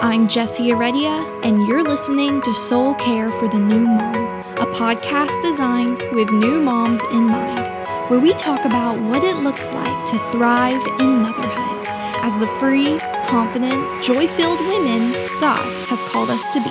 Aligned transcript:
I'm 0.00 0.28
Jessie 0.28 0.68
Heredia, 0.68 1.10
and 1.42 1.66
you're 1.66 1.82
listening 1.82 2.40
to 2.42 2.54
Soul 2.54 2.94
Care 2.94 3.32
for 3.32 3.48
the 3.48 3.58
New 3.58 3.84
Mom, 3.84 4.14
a 4.56 4.64
podcast 4.66 5.42
designed 5.42 5.98
with 6.12 6.30
new 6.30 6.60
moms 6.60 7.02
in 7.10 7.24
mind, 7.24 7.66
where 8.08 8.20
we 8.20 8.32
talk 8.34 8.64
about 8.64 8.96
what 9.00 9.24
it 9.24 9.38
looks 9.38 9.72
like 9.72 10.04
to 10.06 10.18
thrive 10.30 10.86
in 11.00 11.20
motherhood 11.20 11.84
as 12.22 12.38
the 12.38 12.46
free, 12.60 12.96
confident, 13.26 14.00
joy 14.00 14.28
filled 14.28 14.60
women 14.60 15.10
God 15.40 15.66
has 15.88 16.00
called 16.04 16.30
us 16.30 16.48
to 16.50 16.60
be. 16.60 16.70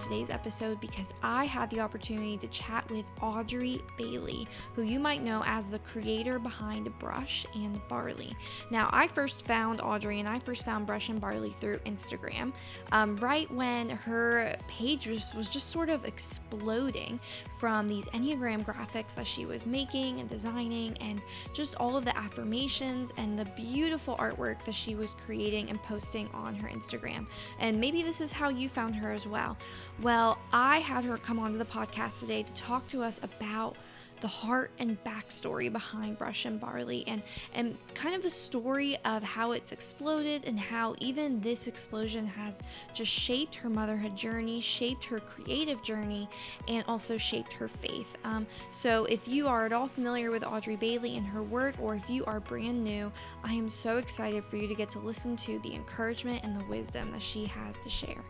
Today's 0.00 0.30
episode 0.30 0.80
because 0.80 1.12
I 1.22 1.44
had 1.44 1.68
the 1.70 1.80
opportunity 1.80 2.38
to 2.38 2.48
chat 2.48 2.88
with 2.90 3.04
Audrey 3.20 3.82
Bailey, 3.98 4.48
who 4.74 4.82
you 4.82 4.98
might 4.98 5.22
know 5.22 5.42
as 5.44 5.68
the 5.68 5.78
creator 5.80 6.38
behind 6.38 6.98
Brush 6.98 7.44
and 7.54 7.80
Barley. 7.88 8.34
Now, 8.70 8.88
I 8.92 9.08
first 9.08 9.46
found 9.46 9.80
Audrey 9.82 10.18
and 10.18 10.28
I 10.28 10.38
first 10.38 10.64
found 10.64 10.86
Brush 10.86 11.10
and 11.10 11.20
Barley 11.20 11.50
through 11.50 11.78
Instagram, 11.80 12.52
um, 12.92 13.16
right 13.18 13.50
when 13.52 13.90
her 13.90 14.56
page 14.68 15.06
was, 15.06 15.34
was 15.34 15.48
just 15.48 15.68
sort 15.68 15.90
of 15.90 16.06
exploding 16.06 17.20
from 17.58 17.86
these 17.86 18.06
Enneagram 18.06 18.64
graphics 18.64 19.14
that 19.14 19.26
she 19.26 19.44
was 19.44 19.66
making 19.66 20.20
and 20.20 20.28
designing, 20.28 20.96
and 21.02 21.20
just 21.52 21.74
all 21.76 21.96
of 21.96 22.06
the 22.06 22.16
affirmations 22.16 23.12
and 23.18 23.38
the 23.38 23.44
beautiful 23.44 24.16
artwork 24.16 24.64
that 24.64 24.74
she 24.74 24.94
was 24.94 25.14
creating 25.26 25.68
and 25.68 25.82
posting 25.82 26.26
on 26.32 26.54
her 26.54 26.68
Instagram. 26.68 27.26
And 27.58 27.78
maybe 27.78 28.02
this 28.02 28.22
is 28.22 28.32
how 28.32 28.48
you 28.48 28.68
found 28.68 28.94
her 28.96 29.12
as 29.12 29.26
well. 29.26 29.58
Well, 30.02 30.38
I 30.50 30.78
had 30.78 31.04
her 31.04 31.18
come 31.18 31.38
onto 31.38 31.58
the 31.58 31.64
podcast 31.66 32.20
today 32.20 32.42
to 32.42 32.52
talk 32.54 32.88
to 32.88 33.02
us 33.02 33.20
about 33.22 33.76
the 34.22 34.28
heart 34.28 34.70
and 34.78 35.02
backstory 35.04 35.70
behind 35.70 36.16
Brush 36.16 36.44
and 36.44 36.60
Barley 36.60 37.04
and 37.06 37.22
and 37.54 37.76
kind 37.94 38.14
of 38.14 38.22
the 38.22 38.30
story 38.30 38.96
of 39.04 39.22
how 39.22 39.52
it's 39.52 39.72
exploded 39.72 40.44
and 40.46 40.58
how 40.58 40.94
even 41.00 41.40
this 41.40 41.66
explosion 41.66 42.26
has 42.26 42.62
just 42.94 43.10
shaped 43.10 43.54
her 43.54 43.68
motherhood 43.68 44.16
journey, 44.16 44.60
shaped 44.60 45.04
her 45.04 45.20
creative 45.20 45.82
journey, 45.82 46.28
and 46.66 46.82
also 46.88 47.18
shaped 47.18 47.52
her 47.52 47.68
faith. 47.68 48.16
Um, 48.24 48.46
so 48.70 49.04
if 49.04 49.28
you 49.28 49.48
are 49.48 49.66
at 49.66 49.72
all 49.72 49.88
familiar 49.88 50.30
with 50.30 50.44
Audrey 50.44 50.76
Bailey 50.76 51.16
and 51.16 51.26
her 51.26 51.42
work, 51.42 51.74
or 51.78 51.94
if 51.94 52.08
you 52.08 52.24
are 52.24 52.40
brand 52.40 52.82
new, 52.82 53.12
I 53.44 53.52
am 53.52 53.68
so 53.68 53.98
excited 53.98 54.44
for 54.44 54.56
you 54.56 54.66
to 54.66 54.74
get 54.74 54.90
to 54.92 54.98
listen 54.98 55.36
to 55.36 55.58
the 55.60 55.74
encouragement 55.74 56.42
and 56.42 56.58
the 56.58 56.64
wisdom 56.66 57.12
that 57.12 57.22
she 57.22 57.44
has 57.46 57.78
to 57.80 57.90
share. 57.90 58.24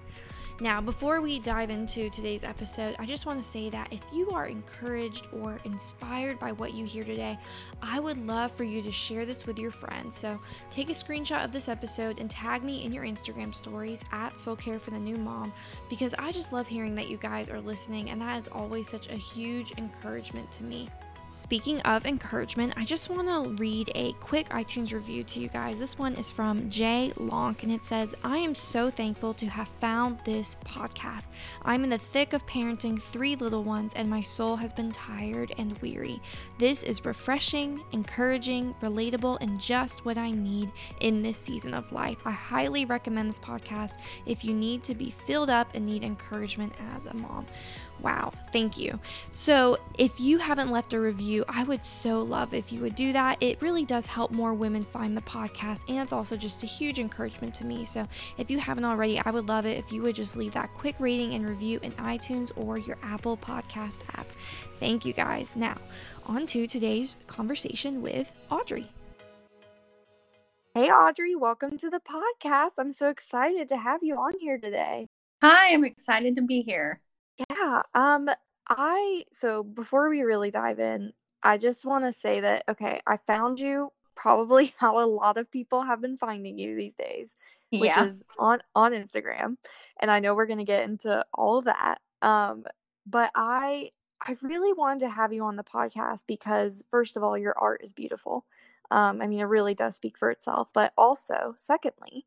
Now, 0.63 0.83
before 0.83 1.23
we 1.23 1.39
dive 1.39 1.71
into 1.71 2.11
today's 2.11 2.45
episode, 2.45 2.95
I 2.99 3.07
just 3.07 3.25
want 3.25 3.41
to 3.41 3.49
say 3.49 3.71
that 3.71 3.91
if 3.91 4.03
you 4.13 4.31
are 4.31 4.45
encouraged 4.45 5.27
or 5.33 5.59
inspired 5.65 6.39
by 6.39 6.53
what 6.53 6.75
you 6.75 6.85
hear 6.85 7.03
today, 7.03 7.39
I 7.81 7.99
would 7.99 8.27
love 8.27 8.53
for 8.53 8.65
you 8.65 8.83
to 8.83 8.93
share 8.93 9.25
this 9.25 9.47
with 9.47 9.59
your 9.59 9.71
friends. 9.71 10.19
So 10.19 10.39
take 10.69 10.91
a 10.91 10.93
screenshot 10.93 11.43
of 11.43 11.51
this 11.51 11.71
episode 11.71 12.21
and 12.21 12.31
tag 12.31 12.63
me 12.63 12.85
in 12.85 12.93
your 12.93 13.05
Instagram 13.05 13.55
stories 13.55 14.05
at 14.13 14.39
Soul 14.39 14.55
Care 14.55 14.79
for 14.79 14.91
the 14.91 15.01
New 15.01 15.17
Mom 15.17 15.51
because 15.89 16.15
I 16.19 16.31
just 16.31 16.53
love 16.53 16.69
hearing 16.69 16.95
that 16.97 17.09
you 17.09 17.17
guys 17.17 17.49
are 17.49 17.61
listening, 17.63 18.11
and 18.11 18.21
that 18.21 18.37
is 18.37 18.49
always 18.49 18.87
such 18.87 19.09
a 19.09 19.17
huge 19.17 19.73
encouragement 19.79 20.53
to 20.53 20.65
me. 20.65 20.91
Speaking 21.33 21.81
of 21.83 22.07
encouragement, 22.07 22.75
I 22.77 22.85
just 22.85 23.09
want 23.09 23.29
to 23.29 23.63
read 23.63 23.93
a 23.95 24.15
quick 24.15 24.49
iTunes 24.49 24.93
review 24.93 25.23
to 25.23 25.39
you 25.39 25.49
guys. 25.49 25.79
This 25.79 25.97
one 25.97 26.17
is 26.17 26.33
from 26.33 26.69
Jay 26.69 27.13
Lonk, 27.19 27.63
and 27.63 27.71
it 27.71 27.85
says, 27.85 28.17
I 28.25 28.39
am 28.39 28.53
so 28.53 28.91
thankful 28.91 29.33
to 29.35 29.47
have 29.47 29.69
found 29.69 30.19
this 30.25 30.57
podcast. 30.65 31.29
I'm 31.63 31.85
in 31.85 31.91
the 31.91 31.99
thick 31.99 32.33
of 32.33 32.45
parenting 32.47 33.01
three 33.01 33.37
little 33.37 33.63
ones, 33.63 33.95
and 33.95 34.11
my 34.11 34.21
soul 34.21 34.57
has 34.57 34.73
been 34.73 34.91
tired 34.91 35.53
and 35.57 35.79
weary. 35.79 36.21
This 36.59 36.83
is 36.83 37.05
refreshing, 37.05 37.81
encouraging, 37.93 38.75
relatable, 38.83 39.39
and 39.41 39.61
just 39.61 40.05
what 40.05 40.19
I 40.19 40.33
need 40.33 40.73
in 40.99 41.23
this 41.23 41.39
season 41.39 41.75
of 41.75 41.93
life. 41.93 42.19
I 42.25 42.33
highly 42.33 42.87
recommend 42.87 43.29
this 43.29 43.39
podcast 43.39 43.99
if 44.27 44.45
you 44.45 44.53
need 44.53 44.83
to 44.83 44.97
be 44.97 45.11
filled 45.11 45.49
up 45.49 45.77
and 45.77 45.87
need 45.87 46.03
encouragement 46.03 46.73
as 46.97 47.07
a 47.07 47.15
mom. 47.15 47.47
Wow, 48.03 48.33
thank 48.53 48.79
you. 48.79 48.99
So, 49.31 49.79
if 49.99 50.19
you 50.19 50.39
haven't 50.39 50.71
left 50.71 50.95
a 50.95 51.01
review, 51.01 51.45
I 51.49 51.65
would 51.65 51.85
so 51.85 52.23
love 52.23 52.55
if 52.55 52.73
you 52.73 52.81
would 52.81 52.95
do 52.95 53.13
that. 53.13 53.37
It 53.43 53.61
really 53.61 53.85
does 53.85 54.07
help 54.07 54.31
more 54.31 54.55
women 54.55 54.85
find 54.85 55.17
the 55.17 55.23
podcast, 55.23 55.89
and 55.89 55.99
it's 55.99 56.13
also 56.13 56.37
just 56.37 56.63
a 56.63 56.67
huge 56.67 56.99
encouragement 56.99 57.55
to 57.57 57.67
me. 57.67 57.85
So, 57.85 58.09
if 58.39 58.51
you 58.51 58.59
haven't 58.59 58.85
already, 58.85 59.21
I 59.21 59.31
would 59.31 59.49
love 59.49 59.67
it 59.67 59.77
if 59.77 59.93
you 59.93 60.03
would 60.03 60.15
just 60.15 60.37
leave 60.37 60.53
that 60.55 60.73
quick 60.73 60.97
rating 60.99 61.35
and 61.35 61.47
review 61.47 61.79
in 61.83 61.93
iTunes 61.93 62.53
or 62.57 62.79
your 62.79 62.97
Apple 63.03 63.37
Podcast 63.37 64.01
app. 64.19 64.27
Thank 64.79 65.05
you 65.05 65.13
guys. 65.13 65.57
Now, 65.57 65.77
on 66.27 66.47
to 66.49 66.67
today's 66.67 67.17
conversation 67.27 68.01
with 68.01 68.33
Audrey. 68.51 68.89
Hey, 70.75 70.89
Audrey, 70.89 71.35
welcome 71.35 71.77
to 71.79 71.91
the 71.91 72.01
podcast. 72.01 72.75
I'm 72.79 72.93
so 72.93 73.09
excited 73.09 73.69
to 73.71 73.77
have 73.77 74.01
you 74.03 74.15
on 74.15 74.35
here 74.41 74.57
today. 74.57 75.09
Hi, 75.43 75.75
I'm 75.75 75.85
excited 75.85 76.37
to 76.37 76.43
be 76.43 76.63
here. 76.63 77.01
Yeah. 77.49 77.83
Um, 77.95 78.31
I 78.69 79.25
so 79.33 79.63
before 79.63 80.09
we 80.09 80.23
really 80.23 80.51
dive 80.51 80.79
in, 80.79 81.13
I 81.43 81.59
just 81.59 81.85
want 81.85 82.05
to 82.05 82.13
say 82.13 82.41
that 82.41 82.65
okay, 82.69 83.01
I 83.07 83.17
found 83.17 83.59
you 83.61 83.93
probably 84.15 84.75
how 84.79 84.99
a 85.01 85.07
lot 85.07 85.37
of 85.39 85.51
people 85.51 85.83
have 85.83 86.01
been 86.01 86.17
finding 86.17 86.59
you 86.59 86.77
these 86.77 86.95
days, 86.95 87.37
which 87.71 87.97
Yeah. 87.97 88.05
is 88.07 88.25
on 88.39 88.61
on 88.75 88.93
Instagram. 88.93 89.57
And 90.01 90.11
I 90.11 90.21
know 90.21 90.35
we're 90.35 90.47
going 90.47 90.59
to 90.59 90.65
get 90.65 90.85
into 90.85 91.25
all 91.35 91.59
of 91.59 91.65
that. 91.67 92.01
Um, 92.23 92.65
but 93.07 93.31
I 93.35 93.91
I 94.27 94.37
really 94.43 94.73
wanted 94.75 95.01
to 95.01 95.11
have 95.11 95.33
you 95.33 95.45
on 95.45 95.57
the 95.57 95.65
podcast 95.65 96.25
because 96.27 96.83
first 96.91 97.17
of 97.17 97.23
all, 97.23 97.39
your 97.39 97.59
art 97.59 97.81
is 97.83 97.93
beautiful. 97.93 98.45
Um, 98.91 99.23
I 99.23 99.27
mean, 99.29 99.41
it 99.41 99.45
really 99.45 99.75
does 99.75 99.97
speak 99.97 100.19
for 100.19 100.31
itself. 100.31 100.71
But 100.75 100.93
also, 100.99 101.55
secondly, 101.57 102.27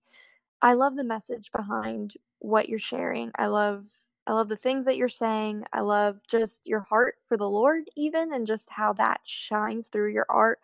I 0.61 0.73
love 0.73 0.95
the 0.95 1.03
message 1.03 1.51
behind 1.51 2.15
what 2.39 2.69
you're 2.69 2.79
sharing. 2.79 3.31
I 3.37 3.47
love 3.47 3.85
I 4.27 4.33
love 4.33 4.49
the 4.49 4.55
things 4.57 4.85
that 4.85 4.97
you're 4.97 5.07
saying. 5.09 5.65
I 5.73 5.81
love 5.81 6.21
just 6.27 6.65
your 6.67 6.79
heart 6.81 7.17
for 7.25 7.37
the 7.37 7.49
Lord 7.49 7.89
even 7.95 8.33
and 8.33 8.47
just 8.47 8.69
how 8.69 8.93
that 8.93 9.21
shines 9.25 9.87
through 9.87 10.11
your 10.13 10.25
art 10.29 10.61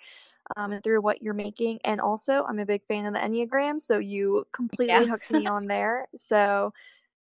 um, 0.58 0.72
and 0.74 0.84
through 0.84 1.02
what 1.02 1.22
you're 1.22 1.34
making. 1.34 1.80
And 1.86 2.02
also, 2.02 2.44
I'm 2.46 2.60
a 2.60 2.66
big 2.66 2.86
fan 2.86 3.06
of 3.06 3.14
the 3.14 3.20
Enneagram, 3.20 3.82
so 3.82 4.00
you 4.00 4.46
completely 4.54 5.06
Yeah. 5.06 5.06
hooked 5.06 5.32
me 5.32 5.46
on 5.48 5.68
there. 5.68 6.08
So 6.16 6.74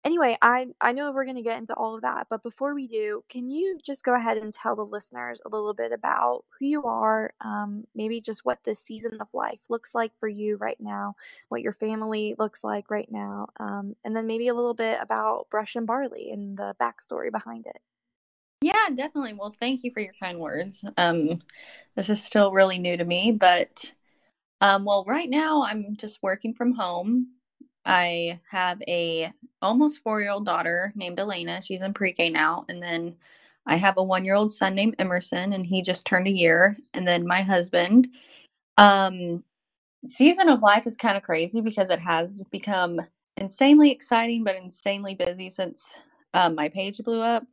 Anyway, 0.03 0.39
I 0.41 0.69
I 0.81 0.93
know 0.93 1.13
we're 1.13 1.25
going 1.25 1.37
to 1.37 1.43
get 1.43 1.59
into 1.59 1.75
all 1.75 1.95
of 1.95 2.03
that, 2.03 2.27
but 2.31 2.43
before 2.43 2.75
we 2.75 2.87
do, 2.87 3.23
can 3.29 3.51
you 3.51 3.79
just 3.85 4.03
go 4.03 4.15
ahead 4.15 4.39
and 4.39 4.53
tell 4.53 4.75
the 4.75 4.83
listeners 4.83 5.43
a 5.45 5.51
little 5.51 5.75
bit 5.75 5.93
about 5.93 6.45
who 6.59 6.67
you 6.67 6.85
are, 6.85 7.35
um, 7.43 7.85
maybe 7.95 8.19
just 8.23 8.45
what 8.45 8.65
this 8.65 8.81
season 8.81 9.19
of 9.21 9.35
life 9.35 9.65
looks 9.69 9.95
like 9.95 10.17
for 10.17 10.27
you 10.27 10.57
right 10.57 10.81
now, 10.81 11.17
what 11.51 11.61
your 11.61 11.73
family 11.73 12.35
looks 12.39 12.65
like 12.65 12.91
right 12.91 13.11
now, 13.13 13.49
um, 13.59 13.95
and 14.03 14.17
then 14.17 14.27
maybe 14.27 14.49
a 14.49 14.55
little 14.55 14.73
bit 14.73 14.99
about 15.03 15.51
Brush 15.51 15.77
and 15.77 15.87
Barley 15.87 16.31
and 16.31 16.57
the 16.57 16.75
backstory 16.81 17.31
behind 17.31 17.67
it. 17.67 17.83
Yeah, 18.63 18.89
definitely. 18.95 19.35
Well, 19.35 19.55
thank 19.61 19.85
you 19.85 19.91
for 19.93 20.01
your 20.01 20.15
kind 20.19 20.39
words. 20.39 20.83
Um, 20.97 21.43
this 21.95 22.09
is 22.09 22.25
still 22.25 22.53
really 22.53 22.79
new 22.79 22.97
to 22.97 23.05
me, 23.05 23.33
but 23.33 23.93
um, 24.63 24.85
well, 24.85 25.05
right 25.07 25.29
now 25.29 25.63
I'm 25.63 25.97
just 25.97 26.23
working 26.23 26.55
from 26.55 26.73
home. 26.73 27.29
I 27.85 28.41
have 28.51 28.83
a 28.87 29.33
almost 29.63 30.03
four 30.03 30.21
year 30.21 30.31
old 30.31 30.47
daughter 30.47 30.93
named 30.95 31.19
Elena. 31.19 31.63
She's 31.63 31.83
in 31.83 31.95
pre 31.95 32.13
K 32.13 32.31
now, 32.31 32.65
and 32.69 32.83
then 32.83 33.17
I 33.67 33.77
have 33.77 33.97
a 33.97 34.03
one 34.03 34.25
year 34.25 34.35
old 34.35 34.53
son 34.53 34.75
named 34.75 34.97
Emerson, 34.99 35.53
and 35.53 35.67
he 35.67 35.83
just 35.83 36.07
turned 36.07 36.27
a 36.27 36.33
year. 36.33 36.77
And 36.95 37.07
then 37.07 37.27
my 37.27 37.43
husband. 37.43 38.09
Um, 38.79 39.45
season 40.07 40.49
of 40.49 40.63
life 40.63 40.87
is 40.87 40.97
kind 40.97 41.17
of 41.19 41.23
crazy 41.23 41.61
because 41.61 41.91
it 41.91 41.99
has 41.99 42.43
become 42.51 43.01
insanely 43.37 43.91
exciting, 43.91 44.45
but 44.45 44.57
insanely 44.57 45.15
busy 45.15 45.51
since 45.51 45.95
um, 46.33 46.55
my 46.55 46.69
page 46.71 46.99
blew 46.99 47.21
up. 47.21 47.45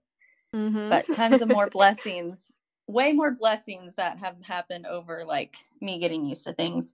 Mm-hmm. 0.56 0.90
but 0.90 1.06
tons 1.14 1.42
of 1.42 1.50
more 1.50 1.70
blessings 1.72 2.54
way 2.88 3.12
more 3.12 3.32
blessings 3.32 3.96
that 3.96 4.18
have 4.18 4.36
happened 4.42 4.86
over 4.86 5.24
like 5.26 5.58
me 5.82 6.00
getting 6.00 6.26
used 6.26 6.46
to 6.46 6.54
things 6.54 6.94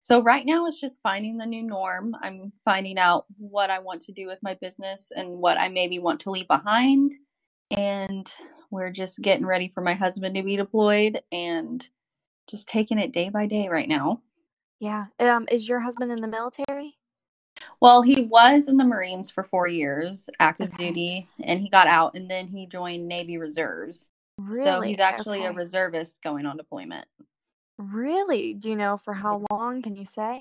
so 0.00 0.22
right 0.22 0.46
now 0.46 0.66
it's 0.66 0.80
just 0.80 1.00
finding 1.02 1.36
the 1.38 1.46
new 1.46 1.62
norm 1.62 2.14
i'm 2.22 2.52
finding 2.64 2.98
out 2.98 3.26
what 3.36 3.70
i 3.70 3.78
want 3.78 4.00
to 4.02 4.12
do 4.12 4.26
with 4.26 4.38
my 4.42 4.54
business 4.54 5.10
and 5.14 5.28
what 5.28 5.58
i 5.58 5.68
maybe 5.68 5.98
want 5.98 6.20
to 6.20 6.30
leave 6.30 6.48
behind 6.48 7.12
and 7.70 8.30
we're 8.70 8.90
just 8.90 9.20
getting 9.20 9.46
ready 9.46 9.68
for 9.68 9.80
my 9.80 9.94
husband 9.94 10.34
to 10.34 10.42
be 10.42 10.56
deployed 10.56 11.20
and 11.32 11.88
just 12.48 12.68
taking 12.68 12.98
it 12.98 13.12
day 13.12 13.28
by 13.28 13.46
day 13.46 13.68
right 13.68 13.88
now 13.88 14.20
yeah. 14.80 15.06
Um, 15.18 15.48
is 15.50 15.68
your 15.68 15.80
husband 15.80 16.12
in 16.12 16.20
the 16.20 16.28
military? 16.28 16.96
well 17.80 18.00
he 18.02 18.22
was 18.22 18.68
in 18.68 18.76
the 18.76 18.84
marines 18.84 19.28
for 19.28 19.42
four 19.42 19.66
years 19.66 20.30
active 20.38 20.68
Okay. 20.74 20.88
duty 20.90 21.26
and 21.42 21.60
he 21.60 21.68
got 21.68 21.88
out 21.88 22.14
and 22.14 22.30
then 22.30 22.46
he 22.46 22.66
joined 22.66 23.08
navy 23.08 23.38
reserves 23.38 24.08
Really? 24.40 24.62
So 24.64 24.80
he's 24.82 25.00
actually 25.00 25.44
a 25.44 25.50
reservist 25.52 26.22
going 26.22 26.46
on 26.46 26.56
deployment. 26.56 27.06
Really? 27.78 28.54
Do 28.54 28.68
you 28.68 28.76
know 28.76 28.96
for 28.96 29.14
how 29.14 29.44
long? 29.50 29.82
Can 29.82 29.96
you 29.96 30.04
say? 30.04 30.40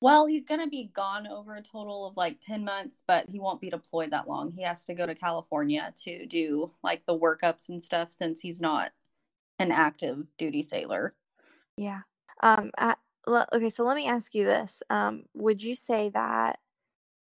Well, 0.00 0.26
he's 0.26 0.44
going 0.44 0.60
to 0.60 0.66
be 0.66 0.90
gone 0.92 1.28
over 1.28 1.54
a 1.54 1.62
total 1.62 2.06
of 2.06 2.16
like 2.16 2.40
10 2.40 2.64
months, 2.64 3.04
but 3.06 3.28
he 3.28 3.38
won't 3.38 3.60
be 3.60 3.70
deployed 3.70 4.10
that 4.10 4.26
long. 4.26 4.50
He 4.50 4.62
has 4.64 4.82
to 4.84 4.94
go 4.94 5.06
to 5.06 5.14
California 5.14 5.94
to 6.04 6.26
do 6.26 6.72
like 6.82 7.06
the 7.06 7.16
workups 7.16 7.68
and 7.68 7.84
stuff 7.84 8.10
since 8.10 8.40
he's 8.40 8.60
not 8.60 8.90
an 9.60 9.70
active 9.70 10.26
duty 10.38 10.62
sailor. 10.62 11.14
Yeah. 11.76 12.00
Um, 12.42 12.72
I, 12.76 12.96
okay, 13.28 13.70
so 13.70 13.84
let 13.84 13.96
me 13.96 14.08
ask 14.08 14.34
you 14.34 14.44
this. 14.44 14.82
Um, 14.90 15.24
would 15.34 15.62
you 15.62 15.76
say 15.76 16.10
that 16.14 16.58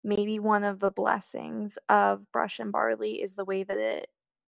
maybe 0.02 0.38
one 0.38 0.64
of 0.64 0.78
the 0.78 0.90
blessings 0.90 1.78
of 1.88 2.32
Brush 2.32 2.58
and 2.58 2.72
Barley 2.72 3.20
is 3.20 3.34
the 3.34 3.44
way 3.44 3.62
that 3.62 3.76
it 3.76 4.08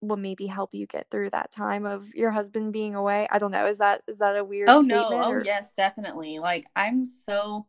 will 0.08 0.16
maybe 0.16 0.46
help 0.46 0.74
you 0.74 0.86
get 0.86 1.08
through 1.10 1.30
that 1.30 1.52
time 1.52 1.86
of 1.86 2.14
your 2.14 2.30
husband 2.32 2.72
being 2.72 2.94
away? 2.94 3.28
I 3.30 3.38
don't 3.38 3.52
know. 3.52 3.66
Is 3.66 3.78
that 3.78 4.02
is 4.08 4.18
that 4.18 4.36
a 4.36 4.44
weird 4.44 4.68
Oh 4.68 4.80
no. 4.80 5.04
Oh 5.08 5.32
or 5.32 5.42
yes, 5.44 5.72
definitely. 5.76 6.38
Like 6.38 6.66
I'm 6.76 7.06
so 7.06 7.66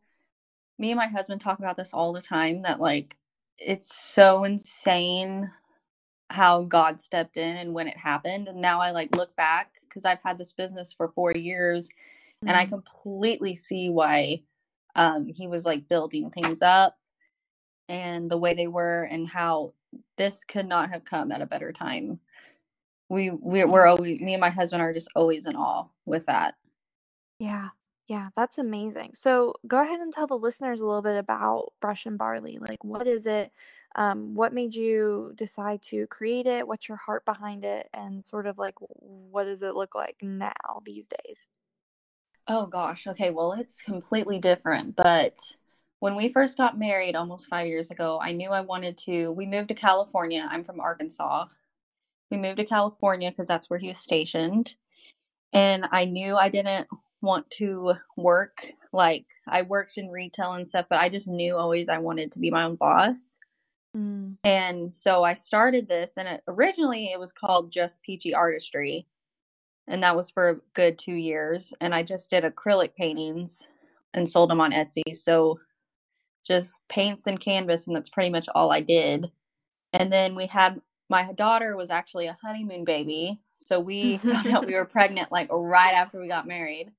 me 0.79 0.91
and 0.91 0.97
my 0.97 1.07
husband 1.07 1.41
talk 1.41 1.59
about 1.59 1.77
this 1.77 1.93
all 1.93 2.13
the 2.13 2.21
time 2.21 2.61
that 2.61 2.79
like 2.79 3.17
it's 3.57 3.95
so 3.95 4.43
insane 4.43 5.51
how 6.29 6.63
God 6.63 6.99
stepped 7.01 7.37
in 7.37 7.57
and 7.57 7.73
when 7.73 7.87
it 7.87 7.97
happened. 7.97 8.47
And 8.47 8.61
now 8.61 8.81
I 8.81 8.91
like 8.91 9.15
look 9.15 9.35
back 9.35 9.73
because 9.81 10.05
I've 10.05 10.21
had 10.23 10.37
this 10.37 10.53
business 10.53 10.93
for 10.93 11.09
four 11.09 11.31
years 11.33 11.89
and 12.45 12.57
I 12.57 12.65
Mm, 12.65 12.69
completely 12.69 13.55
see 13.55 13.89
why 13.89 14.43
um 14.95 15.27
he 15.27 15.47
was 15.47 15.65
like 15.65 15.89
building 15.89 16.29
things 16.31 16.61
up 16.61 16.97
and 17.89 18.29
the 18.29 18.37
way 18.37 18.53
they 18.53 18.67
were 18.67 19.03
and 19.03 19.27
how 19.27 19.73
this 20.17 20.43
could 20.43 20.67
not 20.67 20.89
have 20.91 21.05
come 21.05 21.31
at 21.31 21.41
a 21.41 21.45
better 21.45 21.71
time. 21.71 22.19
We 23.09 23.30
we're, 23.31 23.68
we're 23.68 23.86
always 23.88 24.19
me 24.19 24.33
and 24.33 24.42
my 24.42 24.50
husband 24.50 24.81
are 24.81 24.94
just 24.94 25.09
always 25.15 25.45
in 25.45 25.56
awe 25.56 25.88
with 26.06 26.25
that. 26.25 26.56
Yeah. 27.39 27.69
Yeah, 28.07 28.30
that's 28.38 28.57
amazing. 28.57 29.12
So 29.15 29.54
go 29.68 29.81
ahead 29.81 30.00
and 30.00 30.13
tell 30.13 30.27
the 30.27 30.38
listeners 30.38 30.80
a 30.80 30.86
little 30.86 31.01
bit 31.01 31.18
about 31.18 31.74
Brush 31.81 32.06
and 32.06 32.18
Barley. 32.18 32.57
Like, 32.57 32.83
what 32.83 33.06
is 33.06 33.27
it? 33.27 33.51
Um, 33.95 34.33
what 34.33 34.54
made 34.54 34.74
you 34.75 35.33
decide 35.36 35.81
to 35.83 36.07
create 36.07 36.45
it? 36.45 36.68
What's 36.68 36.88
your 36.88 36.98
heart 36.98 37.25
behind 37.25 37.65
it? 37.65 37.89
And 37.94 38.24
sort 38.25 38.48
of 38.48 38.57
like, 38.57 38.75
what 38.80 39.44
does 39.44 39.62
it 39.62 39.75
look 39.75 39.94
like 39.94 40.18
now 40.21 40.81
these 40.86 41.09
days? 41.09 41.48
Oh 42.48 42.65
gosh. 42.65 43.07
Okay. 43.07 43.30
Well, 43.30 43.54
it's 43.54 43.81
completely 43.81 44.39
different. 44.39 44.95
But 44.95 45.57
when 46.00 46.15
we 46.15 46.31
first 46.31 46.57
got 46.57 46.80
married 46.80 47.15
almost 47.15 47.50
five 47.50 47.68
years 47.68 47.92
ago, 47.92 48.19
I 48.21 48.31
knew 48.31 48.51
I 48.51 48.62
wanted 48.62 48.98
to. 49.00 49.31
We 49.31 49.45
moved 49.45 49.68
to 49.69 49.74
California. 49.75 50.48
I'm 50.50 50.63
from 50.63 50.80
Arkansas. 50.80 51.48
We 52.29 52.38
moved 52.38 52.57
to 52.57 52.65
California 52.65 53.31
because 53.31 53.47
that's 53.47 53.69
where 53.69 53.79
he 53.79 53.88
was 53.88 53.97
stationed. 53.97 54.75
And 55.53 55.88
I 55.91 56.06
knew 56.06 56.35
I 56.35 56.50
didn't 56.50 56.88
want 57.21 57.50
to 57.51 57.94
work. 58.15 58.65
Like, 58.91 59.25
I 59.47 59.62
worked 59.62 59.97
in 59.97 60.09
retail 60.09 60.53
and 60.53 60.68
stuff, 60.68 60.88
but 60.89 61.00
I 61.00 61.09
just 61.09 61.27
knew 61.27 61.56
always 61.56 61.89
I 61.89 62.00
wanted 62.00 62.31
to 62.33 62.39
be 62.39 62.51
my 62.51 62.63
own 62.63 62.75
boss. 62.75 63.39
Mm, 63.95 64.38
And 64.44 64.94
so 64.94 65.24
I 65.24 65.33
started 65.33 65.88
this, 65.88 66.18
and 66.18 66.27
it, 66.27 66.44
originally 66.47 67.12
it 67.12 67.19
was 67.19 67.31
called 67.31 67.71
Just 67.71 68.03
Peachy 68.03 68.33
Artistry. 68.33 69.07
And 69.88 70.03
that 70.03 70.18
was 70.18 70.30
for 70.30 70.50
a 70.50 70.59
good 70.73 71.00
two 71.00 71.13
years. 71.13 71.73
And 71.80 71.95
I 71.95 72.03
just 72.03 72.30
did 72.30 72.44
acrylic 72.44 72.94
paintings 72.95 73.68
and 74.13 74.30
sold 74.30 74.50
them 74.50 74.59
on 74.59 74.73
Etsy. 74.73 75.15
So 75.15 75.59
just 76.45 76.81
paints 76.89 77.25
and 77.25 77.39
canvas, 77.39 77.88
and 77.88 77.95
that's 77.95 78.09
pretty 78.09 78.30
much 78.30 78.47
all 78.53 78.71
I 78.71 78.81
did. 78.81 79.31
And 79.94 80.12
then 80.12 80.35
we 80.35 80.47
had 80.47 80.81
my 81.09 81.31
daughter 81.33 81.75
was 81.77 81.89
actually 81.89 82.27
a 82.27 82.38
honeymoon 82.42 82.83
baby. 82.83 83.39
So 83.56 83.80
we 83.80 84.18
found 84.18 84.48
out 84.48 84.65
we 84.65 84.75
were 84.75 84.86
pregnant 84.86 85.31
like 85.31 85.50
right 85.51 85.94
after 85.94 86.19
we 86.19 86.27
got 86.27 86.48
married. 86.48 86.92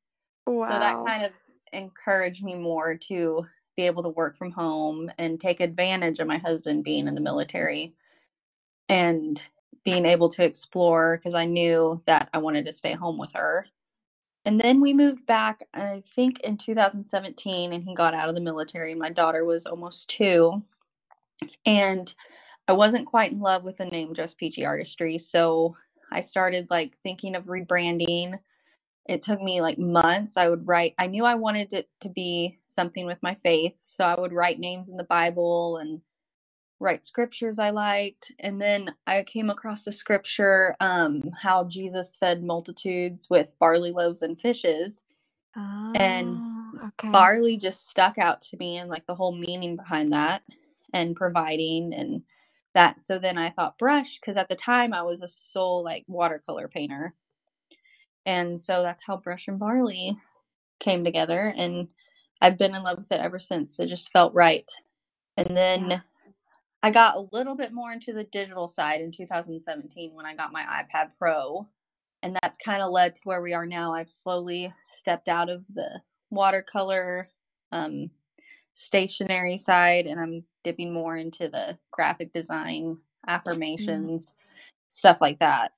Wow. 0.47 0.71
So 0.71 0.79
that 0.79 1.07
kind 1.07 1.25
of 1.25 1.33
encouraged 1.73 2.43
me 2.43 2.55
more 2.55 2.97
to 2.97 3.47
be 3.77 3.85
able 3.85 4.03
to 4.03 4.09
work 4.09 4.37
from 4.37 4.51
home 4.51 5.11
and 5.19 5.41
take 5.41 5.61
advantage 5.61 6.19
of 6.19 6.27
my 6.27 6.39
husband 6.39 6.85
being 6.85 7.07
in 7.07 7.15
the 7.15 7.21
military 7.21 7.95
and 8.89 9.41
being 9.85 10.05
able 10.05 10.29
to 10.31 10.45
explore 10.45 11.17
because 11.17 11.35
I 11.35 11.45
knew 11.45 12.03
that 12.07 12.29
I 12.33 12.39
wanted 12.39 12.67
to 12.67 12.73
stay 12.73 12.95
home 12.95 13.19
with 13.19 13.31
her. 13.35 13.67
And 14.45 14.59
then 14.61 14.81
we 14.81 14.95
moved 14.95 15.27
back, 15.27 15.67
I 15.75 16.03
think 16.07 16.41
in 16.41 16.57
2017, 16.57 17.73
and 17.73 17.85
he 17.85 17.95
got 17.95 18.15
out 18.15 18.29
of 18.29 18.35
the 18.35 18.41
military. 18.41 18.95
My 18.95 19.11
daughter 19.11 19.45
was 19.45 19.67
almost 19.67 20.09
two. 20.09 20.63
And 21.67 22.13
I 22.69 22.73
wasn't 22.75 23.07
quite 23.07 23.33
in 23.33 23.41
love 23.41 23.65
with 23.65 23.79
the 23.79 23.87
name 23.87 24.15
Just 24.15 24.39
Peachy 24.39 24.67
Artistry. 24.67 25.19
So 25.19 25.77
I 26.13 26.21
started 26.21 26.69
like 26.71 26.99
thinking 27.03 27.37
of 27.37 27.45
rebranding. 27.47 28.39
It 29.07 29.23
took 29.23 29.43
me 29.43 29.63
like 29.63 29.79
months. 29.79 30.37
I 30.37 30.49
would 30.51 30.69
write, 30.69 30.95
I 30.99 31.09
knew 31.09 31.25
I 31.25 31.37
wanted 31.37 31.75
it 31.75 31.89
to 32.03 32.11
be 32.11 32.59
something 32.63 33.07
with 33.07 33.19
my 33.23 33.37
faith. 33.43 33.77
So 33.85 34.05
I 34.05 34.21
would 34.21 34.33
write 34.35 34.61
names 34.61 34.91
in 34.91 34.99
the 34.99 35.05
Bible 35.05 35.79
and 35.79 36.03
write 36.81 37.05
scriptures 37.05 37.59
I 37.59 37.71
liked. 37.71 38.33
And 38.41 38.61
then 38.61 38.95
I 39.07 39.23
came 39.25 39.51
across 39.51 39.87
a 39.87 39.93
scripture, 39.93 40.77
um, 40.81 41.23
how 41.41 41.65
Jesus 41.65 42.17
fed 42.19 42.43
multitudes 42.45 43.29
with 43.31 43.53
barley 43.61 43.93
loaves 43.93 44.23
and 44.23 44.41
fishes. 44.41 45.03
And 45.95 46.43
Oh, 46.75 46.89
okay. 46.89 47.11
barley 47.13 47.57
just 47.59 47.89
stuck 47.89 48.19
out 48.19 48.43
to 48.43 48.57
me 48.59 48.79
and 48.79 48.91
like 48.91 49.07
the 49.07 49.15
whole 49.15 49.35
meaning 49.35 49.77
behind 49.77 50.13
that 50.13 50.43
and 50.93 51.17
providing 51.17 51.95
and 51.95 52.23
that. 52.75 53.03
So 53.03 53.19
then 53.19 53.39
I 53.39 53.51
thought 53.51 53.79
brush, 53.79 54.19
because 54.21 54.37
at 54.37 54.49
the 54.49 54.57
time 54.57 54.93
I 54.95 55.03
was 55.03 55.23
a 55.23 55.29
sole 55.29 55.83
like 55.85 56.05
watercolor 56.09 56.69
painter. 56.69 57.15
And 58.27 58.61
so 58.61 58.83
that's 58.83 59.05
how 59.07 59.17
brush 59.17 59.49
and 59.49 59.59
barley 59.59 60.17
came 60.81 61.05
together. 61.05 61.53
And 61.57 61.89
I've 62.41 62.59
been 62.59 62.75
in 62.75 62.83
love 62.83 62.99
with 62.99 63.13
it 63.13 63.21
ever 63.21 63.39
since. 63.41 63.81
It 63.81 63.89
just 63.89 64.13
felt 64.13 64.35
right. 64.35 64.71
And 65.37 65.57
then 65.57 65.91
Yeah. 65.91 66.01
I 66.83 66.91
got 66.93 67.17
a 67.17 67.29
little 67.33 67.57
bit 67.57 67.73
more 67.73 67.93
into 67.93 68.13
the 68.13 68.25
digital 68.25 68.69
side 68.69 69.01
in 69.01 69.13
2017 69.13 70.15
when 70.15 70.27
I 70.27 70.35
got 70.35 70.53
my 70.53 70.63
iPad 70.63 71.11
Pro. 71.19 71.69
And 72.23 72.37
that's 72.43 72.59
kind 72.59 72.83
of 72.83 72.91
led 72.93 73.17
to 73.17 73.21
where 73.25 73.43
we 73.43 73.55
are 73.55 73.67
now. 73.67 73.95
I've 73.95 74.11
slowly 74.11 74.73
stepped 74.83 75.29
out 75.29 75.51
of 75.51 75.65
the 75.73 76.03
watercolor 76.31 77.29
um, 77.73 78.11
stationery 78.79 79.59
side 79.59 80.07
and 80.07 80.21
I'm 80.21 80.45
dipping 80.65 80.93
more 80.93 81.17
into 81.17 81.49
the 81.49 81.79
graphic 81.91 82.33
design, 82.33 82.99
Mm, 83.27 83.33
affirmations, 83.35 84.35
stuff 84.89 85.19
like 85.21 85.41
that 85.41 85.73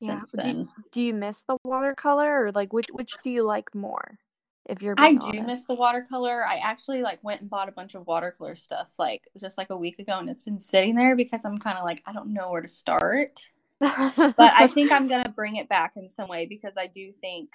yeah. 0.00 0.20
since 0.20 0.32
Do 0.32 0.36
then. 0.42 0.68
do 0.92 1.02
you 1.02 1.14
miss 1.14 1.42
the 1.42 1.56
watercolor 1.64 2.44
or 2.46 2.52
like 2.52 2.72
which 2.72 2.88
which 2.92 3.20
do 3.22 3.30
you 3.30 3.44
like 3.44 3.74
more, 3.74 4.18
if 4.66 4.82
you're 4.82 4.96
I 4.96 5.14
being 5.14 5.18
do 5.18 5.40
honest? 5.40 5.46
miss 5.46 5.66
the 5.66 5.74
watercolor. 5.74 6.46
I 6.46 6.56
actually 6.58 7.02
like 7.02 7.22
went 7.24 7.40
and 7.42 7.50
bought 7.50 7.68
a 7.68 7.72
bunch 7.72 7.94
of 7.94 8.06
watercolor 8.06 8.56
stuff 8.56 8.88
like 8.98 9.22
just 9.40 9.58
like 9.58 9.70
a 9.70 9.76
week 9.76 9.98
ago 10.00 10.18
and 10.18 10.28
it's 10.30 10.42
been 10.42 10.58
sitting 10.58 10.96
there 10.96 11.16
because 11.16 11.44
I'm 11.44 11.58
kind 11.58 11.78
of 11.78 11.84
like 11.84 12.02
I 12.06 12.12
don't 12.12 12.32
know 12.34 12.50
where 12.50 12.62
to 12.62 12.68
start. 12.68 13.46
But 13.80 14.34
I 14.54 14.68
think 14.68 14.92
I'm 14.92 15.08
going 15.08 15.24
to 15.24 15.30
bring 15.30 15.56
it 15.56 15.68
back 15.68 15.92
in 15.96 16.08
some 16.08 16.28
way 16.28 16.46
because 16.46 16.74
I 16.78 16.86
do 16.86 17.12
think 17.20 17.50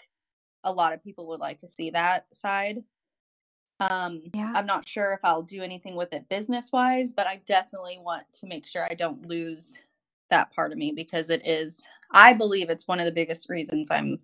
a 0.63 0.71
lot 0.71 0.93
of 0.93 1.03
people 1.03 1.27
would 1.27 1.39
like 1.39 1.59
to 1.59 1.67
see 1.67 1.91
that 1.91 2.27
side. 2.33 2.83
Um 3.79 4.23
Yeah. 4.33 4.51
I'm 4.55 4.65
not 4.65 4.87
sure 4.87 5.13
if 5.13 5.19
I'll 5.23 5.43
do 5.43 5.61
anything 5.61 5.95
with 5.95 6.13
it 6.13 6.27
business-wise, 6.29 7.13
but 7.13 7.27
I 7.27 7.41
definitely 7.45 7.99
want 8.01 8.23
to 8.33 8.47
make 8.47 8.65
sure 8.67 8.85
I 8.89 8.95
don't 8.95 9.25
lose 9.27 9.81
that 10.29 10.51
part 10.51 10.71
of 10.71 10.77
me 10.77 10.91
because 10.95 11.29
it 11.29 11.45
is 11.47 11.85
I 12.11 12.33
believe 12.33 12.69
it's 12.69 12.87
one 12.87 12.99
of 12.99 13.05
the 13.05 13.11
biggest 13.11 13.49
reasons 13.49 13.91
I'm 13.91 14.19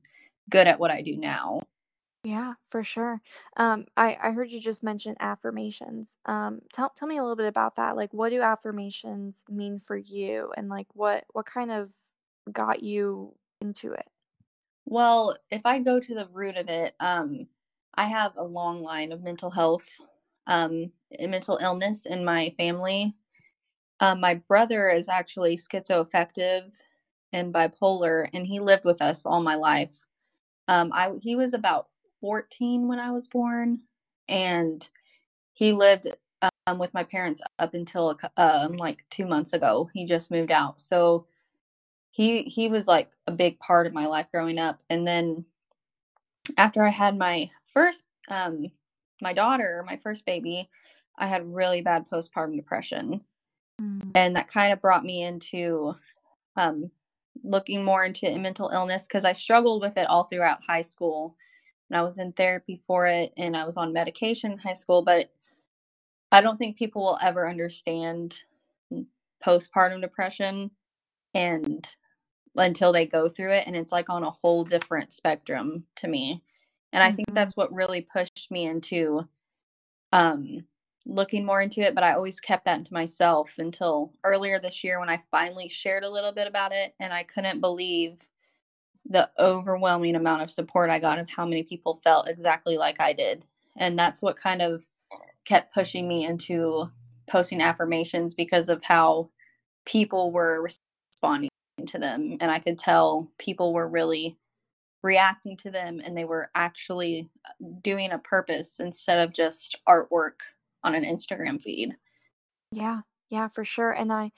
good 0.49 0.67
at 0.67 0.79
what 0.79 0.91
I 0.91 1.01
do 1.01 1.15
now. 1.17 1.61
Yeah, 2.23 2.55
for 2.67 2.83
sure. 2.83 3.21
Um, 3.55 3.85
I 3.95 4.17
I 4.21 4.31
heard 4.31 4.49
you 4.49 4.59
just 4.59 4.81
mention 4.83 5.15
affirmations. 5.19 6.17
Um, 6.25 6.61
tell 6.73 6.89
tell 6.89 7.07
me 7.07 7.17
a 7.17 7.21
little 7.21 7.35
bit 7.35 7.47
about 7.47 7.75
that. 7.75 7.95
Like, 7.95 8.13
what 8.13 8.29
do 8.29 8.41
affirmations 8.41 9.45
mean 9.47 9.77
for 9.77 9.95
you, 9.95 10.51
and 10.57 10.67
like, 10.67 10.87
what 10.93 11.25
what 11.33 11.45
kind 11.45 11.71
of 11.71 11.91
got 12.51 12.81
you 12.81 13.35
into 13.61 13.93
it? 13.93 14.07
Well, 14.85 15.37
if 15.51 15.61
I 15.65 15.79
go 15.79 15.99
to 15.99 16.15
the 16.15 16.27
root 16.31 16.57
of 16.57 16.67
it, 16.69 16.95
um, 16.99 17.47
I 17.97 18.05
have 18.07 18.33
a 18.35 18.43
long 18.43 18.81
line 18.81 19.11
of 19.11 19.23
mental 19.23 19.51
health, 19.51 19.87
um, 20.47 20.91
mental 21.19 21.57
illness 21.61 22.05
in 22.05 22.25
my 22.25 22.53
family. 22.57 23.15
Um, 23.99 24.19
my 24.19 24.35
brother 24.35 24.89
is 24.89 25.07
actually 25.07 25.57
schizoaffective 25.57 26.75
and 27.31 27.53
bipolar, 27.53 28.27
and 28.33 28.45
he 28.45 28.59
lived 28.59 28.85
with 28.85 29.01
us 29.01 29.25
all 29.25 29.41
my 29.41 29.55
life. 29.55 30.01
Um, 30.67 30.91
I 30.93 31.11
he 31.21 31.35
was 31.35 31.53
about 31.53 31.87
14 32.21 32.87
when 32.87 32.99
I 32.99 33.11
was 33.11 33.27
born, 33.27 33.81
and 34.27 34.87
he 35.53 35.71
lived 35.71 36.07
um, 36.67 36.79
with 36.79 36.93
my 36.93 37.03
parents 37.03 37.41
up 37.59 37.73
until 37.73 38.19
um, 38.37 38.73
like 38.73 39.05
two 39.09 39.25
months 39.25 39.53
ago. 39.53 39.89
He 39.93 40.05
just 40.05 40.31
moved 40.31 40.51
out, 40.51 40.81
so 40.81 41.27
he 42.11 42.43
he 42.43 42.67
was 42.67 42.87
like 42.87 43.11
a 43.27 43.31
big 43.31 43.59
part 43.59 43.87
of 43.87 43.93
my 43.93 44.05
life 44.07 44.27
growing 44.31 44.57
up. 44.57 44.81
And 44.89 45.07
then 45.07 45.45
after 46.57 46.83
I 46.83 46.89
had 46.89 47.17
my 47.17 47.49
first 47.75 48.05
um 48.29 48.71
my 49.21 49.33
daughter, 49.33 49.83
my 49.87 49.97
first 49.97 50.25
baby, 50.25 50.69
I 51.17 51.27
had 51.27 51.53
really 51.53 51.81
bad 51.81 52.09
postpartum 52.09 52.55
depression. 52.55 53.21
Mm, 53.81 54.11
And 54.15 54.35
that 54.35 54.51
kind 54.51 54.73
of 54.73 54.81
brought 54.81 55.05
me 55.05 55.23
into 55.23 55.95
um 56.55 56.91
looking 57.43 57.83
more 57.83 58.03
into 58.03 58.37
mental 58.39 58.69
illness 58.69 59.07
because 59.07 59.25
I 59.25 59.33
struggled 59.33 59.81
with 59.81 59.97
it 59.97 60.07
all 60.07 60.23
throughout 60.23 60.59
high 60.67 60.81
school. 60.81 61.35
And 61.89 61.97
I 61.97 62.01
was 62.01 62.17
in 62.17 62.31
therapy 62.31 62.81
for 62.87 63.05
it 63.07 63.33
and 63.37 63.55
I 63.55 63.65
was 63.65 63.77
on 63.77 63.93
medication 63.93 64.53
in 64.53 64.57
high 64.57 64.73
school, 64.73 65.03
but 65.03 65.31
I 66.31 66.41
don't 66.41 66.57
think 66.57 66.77
people 66.77 67.03
will 67.03 67.19
ever 67.21 67.47
understand 67.47 68.41
postpartum 69.45 70.01
depression 70.01 70.71
and 71.33 71.87
until 72.55 72.91
they 72.91 73.05
go 73.05 73.29
through 73.29 73.51
it 73.51 73.67
and 73.67 73.75
it's 73.75 73.91
like 73.91 74.09
on 74.09 74.23
a 74.23 74.31
whole 74.31 74.63
different 74.63 75.13
spectrum 75.13 75.83
to 75.97 76.07
me 76.07 76.41
And 76.95 77.03
I 77.03 77.09
mm-hmm. 77.09 77.17
think 77.17 77.33
that's 77.33 77.57
what 77.57 77.73
really 77.73 78.01
pushed 78.01 78.49
me 78.49 78.65
into 78.65 79.27
um, 80.13 80.63
looking 81.05 81.45
more 81.45 81.61
into 81.61 81.81
it. 81.81 81.93
But 81.93 82.05
I 82.05 82.13
always 82.13 82.39
kept 82.39 82.63
that 82.65 82.85
to 82.85 82.93
myself 82.93 83.51
until 83.57 84.13
earlier 84.23 84.59
this 84.59 84.81
year 84.81 85.01
when 85.01 85.09
I 85.09 85.21
finally 85.29 85.67
shared 85.67 86.05
a 86.05 86.09
little 86.09 86.31
bit 86.31 86.47
about 86.47 86.71
it. 86.71 86.95
And 87.01 87.11
I 87.11 87.23
couldn't 87.23 87.59
believe 87.59 88.21
the 89.05 89.29
overwhelming 89.37 90.15
amount 90.15 90.43
of 90.43 90.49
support 90.49 90.89
I 90.89 90.99
got 90.99 91.19
of 91.19 91.29
how 91.29 91.45
many 91.45 91.63
people 91.63 91.99
felt 92.01 92.29
exactly 92.29 92.77
like 92.77 93.01
I 93.01 93.11
did. 93.11 93.43
And 93.75 93.99
that's 93.99 94.21
what 94.21 94.39
kind 94.39 94.61
of 94.61 94.81
kept 95.43 95.73
pushing 95.73 96.07
me 96.07 96.25
into 96.25 96.89
posting 97.29 97.59
affirmations 97.59 98.33
because 98.33 98.69
of 98.69 98.81
how 98.83 99.31
people 99.85 100.31
were 100.31 100.63
responding 100.63 101.49
to 101.87 101.99
them. 101.99 102.37
And 102.39 102.49
I 102.49 102.59
could 102.59 102.79
tell 102.79 103.29
people 103.37 103.73
were 103.73 103.87
really 103.87 104.37
reacting 105.05 105.55
to 105.55 105.69
them 105.69 106.01
and 106.03 106.17
they 106.17 106.25
were 106.25 106.49
actually 106.55 107.29
uh, 107.45 107.65
doing 107.83 108.11
a 108.11 108.17
purpose 108.17 108.79
instead 108.79 109.19
of 109.19 109.31
just 109.31 109.77
artwork 109.87 110.41
on 110.83 110.95
an 110.95 111.05
Instagram 111.05 111.61
feed. 111.61 111.93
Yeah, 112.71 113.01
yeah, 113.29 113.47
for 113.47 113.63
sure. 113.63 113.91
And 113.91 114.11
I 114.11 114.31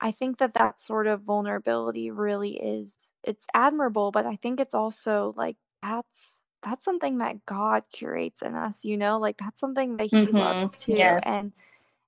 I 0.00 0.10
think 0.10 0.38
that 0.38 0.54
that 0.54 0.80
sort 0.80 1.06
of 1.06 1.22
vulnerability 1.22 2.10
really 2.10 2.56
is 2.56 3.10
it's 3.22 3.46
admirable, 3.54 4.10
but 4.10 4.26
I 4.26 4.36
think 4.36 4.58
it's 4.58 4.74
also 4.74 5.34
like 5.36 5.56
that's 5.82 6.42
that's 6.62 6.84
something 6.84 7.18
that 7.18 7.44
God 7.46 7.84
curates 7.92 8.42
in 8.42 8.54
us, 8.54 8.84
you 8.84 8.96
know? 8.96 9.18
Like 9.18 9.36
that's 9.38 9.60
something 9.60 9.98
that 9.98 10.10
he 10.10 10.26
mm-hmm. 10.26 10.36
loves 10.36 10.72
too. 10.72 10.94
Yes. 10.94 11.22
And 11.26 11.52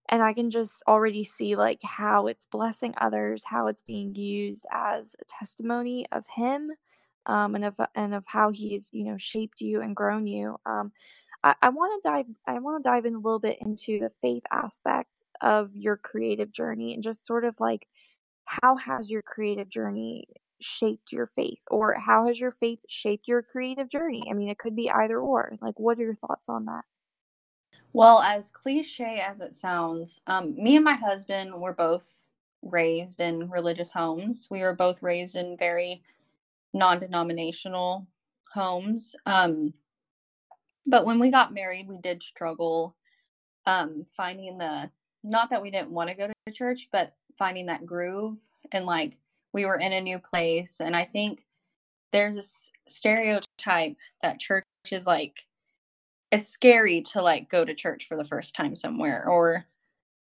and 0.09 0.23
I 0.23 0.33
can 0.33 0.51
just 0.51 0.83
already 0.89 1.25
see 1.25 1.57
like 1.57 1.83
how 1.83 2.27
it's 2.27 2.47
blessing 2.47 2.95
others, 2.97 3.45
how 3.45 3.67
it's 3.67 3.83
being 3.83 4.15
used 4.15 4.67
as 4.73 5.15
a 5.21 5.25
testimony 5.27 6.07
of 6.11 6.27
him 6.27 6.73
um, 7.29 7.55
and 7.55 7.65
of 7.65 7.79
and 7.95 8.15
of 8.15 8.27
how 8.27 8.51
he's 8.51 8.91
you 8.93 9.05
know 9.05 9.17
shaped 9.17 9.61
you 9.61 9.81
and 9.81 9.95
grown 9.95 10.27
you. 10.27 10.57
Um, 10.67 10.93
I, 11.45 11.55
I 11.63 11.69
want 11.69 12.03
to 12.03 12.09
dive 12.09 12.27
I 12.47 12.59
want 12.59 12.83
to 12.83 12.89
dive 12.89 13.05
in 13.05 13.15
a 13.15 13.21
little 13.21 13.39
bit 13.39 13.59
into 13.61 14.01
the 14.01 14.09
faith 14.09 14.43
aspect 14.51 15.25
of 15.41 15.71
your 15.75 15.97
creative 15.97 16.51
journey 16.51 16.95
and 16.95 17.03
just 17.03 17.25
sort 17.27 17.45
of 17.45 17.61
like 17.61 17.87
how 18.45 18.77
has 18.77 19.11
your 19.11 19.23
creative 19.23 19.69
journey 19.69 20.27
shaped 20.61 21.13
your 21.13 21.27
faith 21.27 21.63
or 21.71 21.95
how 21.99 22.27
has 22.27 22.41
your 22.41 22.51
faith 22.51 22.81
shaped 22.89 23.29
your 23.29 23.43
creative 23.43 23.89
journey? 23.89 24.27
I 24.31 24.35
mean, 24.35 24.49
it 24.49 24.59
could 24.59 24.75
be 24.75 24.91
either 24.91 25.19
or. 25.21 25.55
Like, 25.61 25.79
what 25.79 25.99
are 25.99 26.03
your 26.03 26.15
thoughts 26.15 26.49
on 26.49 26.65
that? 26.65 26.85
Well, 27.93 28.21
as 28.21 28.51
cliche 28.51 29.23
as 29.27 29.41
it 29.41 29.55
sounds, 29.55 30.21
um, 30.27 30.55
me 30.57 30.77
and 30.77 30.85
my 30.85 30.95
husband 30.95 31.55
were 31.55 31.73
both 31.73 32.13
raised 32.63 33.21
in 33.21 33.49
religious 33.51 33.93
homes. 33.93 34.49
We 34.51 34.61
were 34.61 34.75
both 34.75 35.03
raised 35.03 35.37
in 35.37 35.57
very 35.57 36.03
non 36.75 37.01
denominational 37.01 38.07
homes. 38.53 39.15
Um, 39.27 39.75
but 40.87 41.05
when 41.05 41.19
we 41.19 41.31
got 41.31 41.53
married, 41.53 41.89
we 41.89 41.99
did 41.99 42.23
struggle 42.23 42.97
um, 43.67 44.07
finding 44.17 44.57
the, 44.59 44.91
not 45.23 45.51
that 45.51 45.63
we 45.63 45.71
didn't 45.71 45.91
want 45.91 46.09
to 46.09 46.17
go 46.17 46.27
to 46.27 46.53
church, 46.53 46.89
but 46.91 47.15
finding 47.39 47.67
that 47.67 47.85
groove. 47.85 48.39
And 48.73 48.87
like 48.87 49.19
we 49.53 49.67
were 49.67 49.79
in 49.79 49.93
a 49.93 50.01
new 50.01 50.19
place. 50.19 50.81
And 50.81 50.97
I 50.97 51.05
think 51.05 51.45
there's 52.13 52.37
this 52.37 52.71
stereotype 52.87 53.97
that 54.23 54.41
church 54.41 54.65
is 54.91 55.07
like, 55.07 55.45
it's 56.33 56.49
scary 56.49 57.03
to 57.13 57.23
like 57.23 57.51
go 57.51 57.65
to 57.65 57.75
church 57.75 58.07
for 58.09 58.17
the 58.17 58.25
first 58.25 58.55
time 58.55 58.75
somewhere, 58.75 59.27
or 59.29 59.67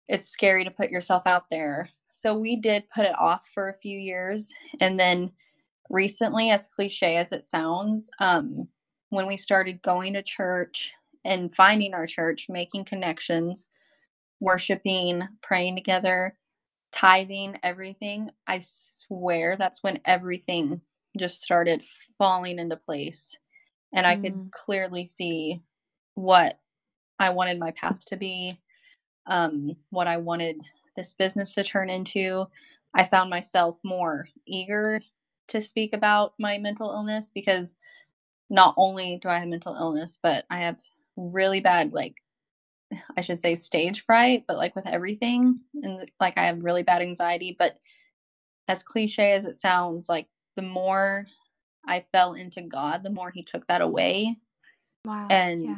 it's 0.07 0.27
scary 0.27 0.63
to 0.63 0.71
put 0.71 0.91
yourself 0.91 1.23
out 1.25 1.45
there. 1.49 1.89
So 2.07 2.37
we 2.37 2.55
did 2.55 2.89
put 2.89 3.05
it 3.05 3.17
off 3.19 3.47
for 3.53 3.69
a 3.69 3.77
few 3.77 3.99
years. 3.99 4.53
And 4.79 4.99
then 4.99 5.31
recently, 5.89 6.51
as 6.51 6.67
cliche 6.67 7.17
as 7.17 7.31
it 7.31 7.43
sounds, 7.43 8.09
um, 8.19 8.67
when 9.09 9.27
we 9.27 9.37
started 9.37 9.81
going 9.81 10.13
to 10.13 10.23
church 10.23 10.93
and 11.23 11.55
finding 11.55 11.93
our 11.93 12.05
church, 12.05 12.47
making 12.49 12.85
connections, 12.85 13.69
worshiping, 14.39 15.27
praying 15.41 15.75
together, 15.75 16.37
tithing, 16.91 17.57
everything, 17.63 18.29
I 18.47 18.61
swear 18.61 19.55
that's 19.57 19.83
when 19.83 19.99
everything 20.05 20.81
just 21.17 21.41
started 21.41 21.81
falling 22.17 22.59
into 22.59 22.77
place. 22.77 23.35
And 23.93 24.05
I 24.05 24.17
mm. 24.17 24.23
could 24.23 24.51
clearly 24.51 25.05
see 25.05 25.61
what 26.15 26.59
I 27.19 27.29
wanted 27.29 27.59
my 27.59 27.71
path 27.71 28.03
to 28.07 28.17
be, 28.17 28.59
um, 29.27 29.75
what 29.89 30.07
I 30.07 30.17
wanted 30.17 30.61
this 30.95 31.13
business 31.13 31.53
to 31.55 31.63
turn 31.63 31.89
into. 31.89 32.47
I 32.93 33.05
found 33.05 33.29
myself 33.29 33.77
more 33.83 34.27
eager 34.45 35.01
to 35.47 35.61
speak 35.61 35.93
about 35.93 36.33
my 36.39 36.57
mental 36.57 36.91
illness 36.91 37.31
because 37.33 37.75
not 38.49 38.73
only 38.77 39.19
do 39.21 39.29
I 39.29 39.39
have 39.39 39.47
mental 39.47 39.75
illness, 39.75 40.19
but 40.21 40.45
I 40.49 40.61
have 40.61 40.79
really 41.15 41.59
bad, 41.59 41.93
like, 41.93 42.15
I 43.17 43.21
should 43.21 43.41
say 43.41 43.55
stage 43.55 44.05
fright, 44.05 44.45
but 44.47 44.57
like 44.57 44.75
with 44.75 44.87
everything. 44.87 45.59
And 45.81 46.09
like 46.19 46.37
I 46.37 46.45
have 46.45 46.63
really 46.63 46.83
bad 46.83 47.01
anxiety. 47.01 47.55
But 47.57 47.79
as 48.67 48.83
cliche 48.83 49.33
as 49.33 49.45
it 49.45 49.55
sounds, 49.55 50.07
like 50.07 50.27
the 50.55 50.61
more 50.61 51.25
I 51.87 52.05
fell 52.11 52.33
into 52.33 52.61
God, 52.61 53.03
the 53.03 53.09
more 53.09 53.31
He 53.31 53.43
took 53.43 53.67
that 53.67 53.81
away. 53.81 54.37
Wow. 55.03 55.27
And 55.29 55.63
yeah. 55.63 55.77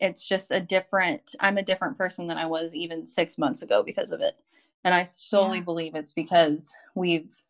it's 0.00 0.26
just 0.26 0.50
a 0.50 0.60
different, 0.60 1.34
I'm 1.40 1.58
a 1.58 1.62
different 1.62 1.98
person 1.98 2.26
than 2.26 2.38
I 2.38 2.46
was 2.46 2.74
even 2.74 3.06
six 3.06 3.38
months 3.38 3.62
ago 3.62 3.82
because 3.82 4.12
of 4.12 4.20
it. 4.20 4.34
And 4.84 4.94
I 4.94 5.04
solely 5.04 5.58
yeah. 5.58 5.64
believe 5.64 5.94
it's 5.94 6.12
because 6.12 6.74
we've 6.94 7.42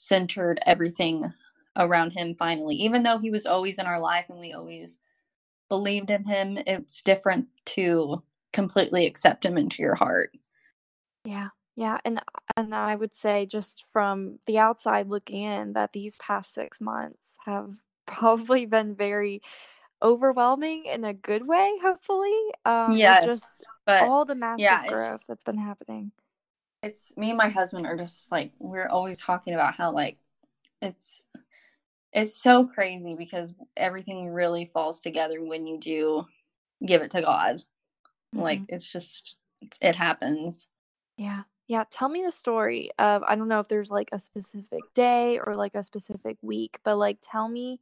centered 0.00 0.60
everything 0.66 1.32
around 1.76 2.12
him 2.12 2.34
finally. 2.34 2.76
Even 2.76 3.02
though 3.02 3.18
he 3.18 3.30
was 3.30 3.46
always 3.46 3.78
in 3.78 3.86
our 3.86 4.00
life 4.00 4.26
and 4.28 4.38
we 4.40 4.52
always 4.52 4.98
believed 5.68 6.10
in 6.10 6.24
him, 6.24 6.58
it's 6.66 7.02
different 7.02 7.48
to 7.66 8.22
completely 8.52 9.06
accept 9.06 9.44
him 9.46 9.58
into 9.58 9.82
your 9.82 9.96
heart. 9.96 10.32
Yeah. 11.24 11.48
Yeah, 11.76 11.98
and 12.04 12.20
and 12.56 12.74
I 12.74 12.94
would 12.96 13.14
say 13.14 13.46
just 13.46 13.84
from 13.92 14.38
the 14.46 14.58
outside 14.58 15.08
looking 15.08 15.42
in 15.42 15.72
that 15.74 15.92
these 15.92 16.18
past 16.18 16.52
6 16.52 16.80
months 16.80 17.38
have 17.46 17.80
probably 18.06 18.66
been 18.66 18.94
very 18.96 19.40
overwhelming 20.02 20.86
in 20.86 21.04
a 21.04 21.14
good 21.14 21.46
way, 21.48 21.78
hopefully. 21.82 22.34
Um 22.64 23.18
yes, 23.18 23.20
just 23.20 23.64
but 23.86 24.00
all 24.00 24.24
the 24.26 24.34
massive 24.36 24.84
yeah, 24.84 24.86
growth 24.86 25.22
that's 25.28 25.44
been 25.44 25.58
happening. 25.58 26.12
It's 26.82 27.14
me 27.16 27.30
and 27.30 27.38
my 27.38 27.48
husband 27.48 27.86
are 27.86 27.96
just 27.96 28.32
like 28.32 28.52
we're 28.58 28.88
always 28.88 29.20
talking 29.20 29.54
about 29.54 29.74
how 29.74 29.92
like 29.92 30.16
it's 30.80 31.24
it's 32.12 32.34
so 32.34 32.66
crazy 32.66 33.14
because 33.14 33.54
everything 33.76 34.28
really 34.28 34.70
falls 34.72 35.00
together 35.00 35.42
when 35.42 35.66
you 35.66 35.78
do 35.78 36.26
give 36.84 37.02
it 37.02 37.10
to 37.12 37.22
God. 37.22 37.56
Mm-hmm. 38.34 38.40
Like 38.40 38.62
it's 38.68 38.90
just 38.90 39.36
it 39.80 39.94
happens. 39.94 40.68
Yeah. 41.16 41.42
Yeah, 41.68 41.84
tell 41.88 42.08
me 42.08 42.24
the 42.24 42.32
story 42.32 42.90
of 42.98 43.22
I 43.22 43.36
don't 43.36 43.46
know 43.46 43.60
if 43.60 43.68
there's 43.68 43.92
like 43.92 44.08
a 44.10 44.18
specific 44.18 44.82
day 44.92 45.38
or 45.38 45.54
like 45.54 45.76
a 45.76 45.84
specific 45.84 46.36
week, 46.42 46.80
but 46.82 46.96
like 46.96 47.18
tell 47.22 47.48
me 47.48 47.78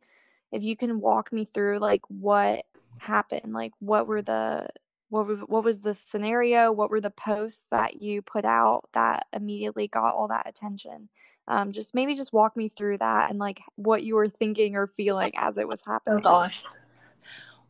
if 0.52 0.62
you 0.62 0.76
can 0.76 1.00
walk 1.00 1.32
me 1.32 1.46
through 1.46 1.78
like 1.78 2.02
what 2.08 2.66
happened, 2.98 3.54
like 3.54 3.72
what 3.80 4.06
were 4.06 4.20
the 4.20 4.68
what 5.08 5.26
were, 5.26 5.36
what 5.36 5.64
was 5.64 5.80
the 5.80 5.94
scenario, 5.94 6.70
what 6.72 6.90
were 6.90 7.00
the 7.00 7.10
posts 7.10 7.66
that 7.70 8.02
you 8.02 8.22
put 8.22 8.44
out 8.44 8.88
that 8.92 9.26
immediately 9.32 9.88
got 9.88 10.14
all 10.14 10.28
that 10.28 10.48
attention? 10.48 11.08
Um, 11.46 11.72
just 11.72 11.94
maybe 11.94 12.14
just 12.14 12.32
walk 12.32 12.56
me 12.56 12.68
through 12.68 12.98
that 12.98 13.30
and 13.30 13.38
like 13.38 13.62
what 13.76 14.04
you 14.04 14.16
were 14.16 14.28
thinking 14.28 14.76
or 14.76 14.86
feeling 14.86 15.32
as 15.34 15.56
it 15.56 15.66
was 15.66 15.82
oh, 15.86 15.92
happening. 15.92 16.18
Oh 16.18 16.20
gosh. 16.20 16.62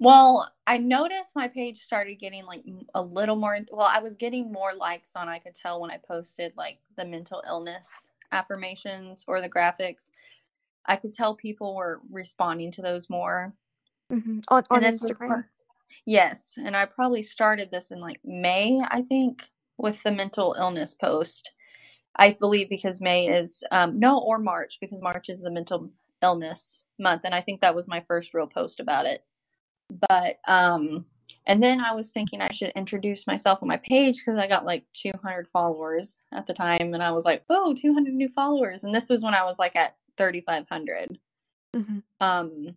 Well, 0.01 0.53
I 0.67 0.79
noticed 0.79 1.35
my 1.35 1.49
page 1.49 1.81
started 1.81 2.17
getting 2.17 2.45
like 2.45 2.65
a 2.95 3.03
little 3.03 3.37
more. 3.37 3.59
Well, 3.71 3.89
I 3.93 4.01
was 4.01 4.15
getting 4.17 4.53
more 4.53 4.73
likes 4.75 5.17
on. 5.17 5.29
I 5.29 5.39
could 5.39 5.55
tell 5.55 5.81
when 5.81 5.91
I 5.91 5.97
posted 5.97 6.53
like 6.57 6.79
the 6.97 7.05
mental 7.05 7.43
illness 7.47 8.09
affirmations 8.31 9.25
or 9.27 9.41
the 9.41 9.49
graphics. 9.49 10.11
I 10.87 10.97
could 10.97 11.13
tell 11.13 11.35
people 11.35 11.75
were 11.75 12.01
responding 12.11 12.71
to 12.73 12.83
those 12.83 13.11
more 13.11 13.53
mm-hmm. 14.11 14.41
on, 14.49 14.65
on 14.71 14.83
Instagram. 14.83 15.45
Yes, 16.07 16.55
and 16.57 16.77
I 16.77 16.87
probably 16.87 17.23
started 17.23 17.71
this 17.71 17.91
in 17.91 18.01
like 18.01 18.21
May, 18.25 18.81
I 18.89 19.03
think, 19.03 19.45
with 19.77 20.03
the 20.03 20.13
mental 20.13 20.55
illness 20.59 20.95
post. 20.95 21.51
I 22.17 22.33
believe 22.33 22.69
because 22.69 23.01
May 23.01 23.29
is 23.29 23.63
um, 23.71 23.99
no 23.99 24.19
or 24.19 24.39
March 24.39 24.79
because 24.81 25.03
March 25.03 25.29
is 25.29 25.41
the 25.41 25.51
mental 25.51 25.91
illness 26.23 26.85
month, 26.99 27.23
and 27.25 27.35
I 27.35 27.41
think 27.41 27.61
that 27.61 27.77
was 27.77 27.89
my 27.89 28.05
first 28.09 28.35
real 28.35 28.49
post 28.49 28.81
about 28.81 29.07
it. 29.07 29.25
But 30.09 30.39
um, 30.47 31.07
and 31.47 31.63
then 31.63 31.81
I 31.81 31.95
was 31.95 32.11
thinking 32.11 32.41
I 32.41 32.51
should 32.51 32.73
introduce 32.77 33.27
myself 33.27 33.61
on 33.63 33.69
my 33.69 33.79
page 33.79 34.19
because 34.19 34.39
I 34.39 34.49
got 34.49 34.67
like 34.67 34.85
200 34.93 35.49
followers 35.53 36.17
at 36.33 36.47
the 36.47 36.55
time, 36.55 36.93
and 36.93 37.03
I 37.03 37.13
was 37.13 37.25
like, 37.25 37.45
oh, 37.49 37.75
200 37.75 38.13
new 38.13 38.29
followers, 38.29 38.85
and 38.85 38.95
this 38.95 39.09
was 39.09 39.23
when 39.23 39.35
I 39.35 39.45
was 39.45 39.59
like 39.59 39.77
at 39.77 39.97
3,500. 40.17 41.19
Mm-hmm. 41.75 41.99
Um, 42.21 42.77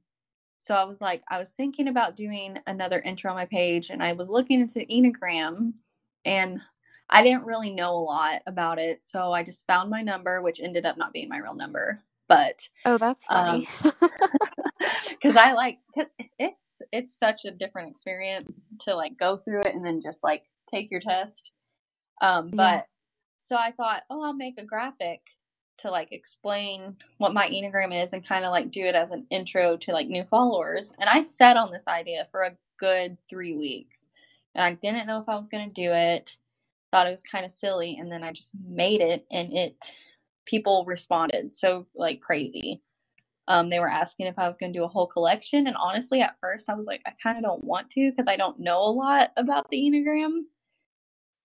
so 0.61 0.75
I 0.75 0.83
was 0.83 1.01
like, 1.01 1.23
I 1.27 1.39
was 1.39 1.49
thinking 1.49 1.87
about 1.87 2.15
doing 2.15 2.59
another 2.67 2.99
intro 2.99 3.31
on 3.31 3.35
my 3.35 3.47
page, 3.47 3.89
and 3.89 4.03
I 4.03 4.13
was 4.13 4.29
looking 4.29 4.61
into 4.61 4.81
Enneagram, 4.81 5.73
and 6.23 6.61
I 7.09 7.23
didn't 7.23 7.45
really 7.45 7.71
know 7.71 7.95
a 7.95 8.05
lot 8.05 8.43
about 8.45 8.77
it, 8.77 9.03
so 9.03 9.31
I 9.31 9.43
just 9.43 9.65
found 9.65 9.89
my 9.89 10.03
number, 10.03 10.39
which 10.43 10.59
ended 10.59 10.85
up 10.85 10.97
not 10.97 11.13
being 11.13 11.29
my 11.29 11.39
real 11.39 11.55
number. 11.55 12.03
But 12.29 12.69
oh, 12.85 12.99
that's 12.99 13.25
funny. 13.25 13.67
Um, 13.83 13.91
because 15.09 15.35
I 15.35 15.53
like 15.53 15.79
it's 16.37 16.83
it's 16.91 17.17
such 17.17 17.45
a 17.45 17.51
different 17.51 17.89
experience 17.89 18.67
to 18.81 18.95
like 18.95 19.17
go 19.17 19.37
through 19.37 19.61
it 19.61 19.73
and 19.73 19.83
then 19.83 19.99
just 19.99 20.23
like 20.23 20.43
take 20.69 20.91
your 20.91 21.01
test. 21.01 21.51
Um, 22.21 22.51
but 22.51 22.75
yeah. 22.75 22.81
so 23.39 23.55
I 23.55 23.71
thought, 23.71 24.03
oh, 24.11 24.23
I'll 24.23 24.33
make 24.33 24.59
a 24.59 24.65
graphic 24.65 25.21
to 25.81 25.91
like 25.91 26.11
explain 26.11 26.95
what 27.17 27.33
my 27.33 27.47
enneagram 27.47 28.03
is 28.03 28.13
and 28.13 28.27
kind 28.27 28.45
of 28.45 28.51
like 28.51 28.71
do 28.71 28.85
it 28.85 28.95
as 28.95 29.11
an 29.11 29.25
intro 29.29 29.77
to 29.77 29.91
like 29.91 30.07
new 30.07 30.23
followers. 30.25 30.93
And 30.99 31.09
I 31.09 31.21
sat 31.21 31.57
on 31.57 31.71
this 31.71 31.87
idea 31.87 32.27
for 32.31 32.43
a 32.43 32.57
good 32.79 33.17
three 33.29 33.55
weeks, 33.55 34.09
and 34.55 34.63
I 34.63 34.73
didn't 34.73 35.07
know 35.07 35.21
if 35.21 35.29
I 35.29 35.35
was 35.35 35.49
gonna 35.49 35.69
do 35.69 35.91
it. 35.91 36.37
Thought 36.91 37.07
it 37.07 37.11
was 37.11 37.23
kind 37.23 37.45
of 37.45 37.51
silly, 37.51 37.97
and 37.99 38.11
then 38.11 38.23
I 38.23 38.31
just 38.31 38.51
made 38.67 39.01
it, 39.01 39.25
and 39.31 39.53
it 39.53 39.75
people 40.45 40.83
responded 40.87 41.53
so 41.53 41.85
like 41.95 42.19
crazy 42.19 42.81
um, 43.47 43.69
they 43.69 43.79
were 43.79 43.89
asking 43.89 44.27
if 44.27 44.39
I 44.39 44.47
was 44.47 44.55
going 44.55 44.71
to 44.71 44.79
do 44.79 44.85
a 44.85 44.89
whole 44.89 45.07
collection. 45.07 45.67
And 45.67 45.75
honestly, 45.75 46.21
at 46.21 46.37
first, 46.39 46.69
I 46.69 46.75
was 46.75 46.85
like, 46.85 47.01
I 47.05 47.11
kind 47.21 47.37
of 47.37 47.43
don't 47.43 47.63
want 47.63 47.89
to 47.91 48.09
because 48.09 48.27
I 48.27 48.37
don't 48.37 48.59
know 48.59 48.79
a 48.81 48.91
lot 48.91 49.31
about 49.35 49.69
the 49.69 49.77
Enneagram. 49.77 50.43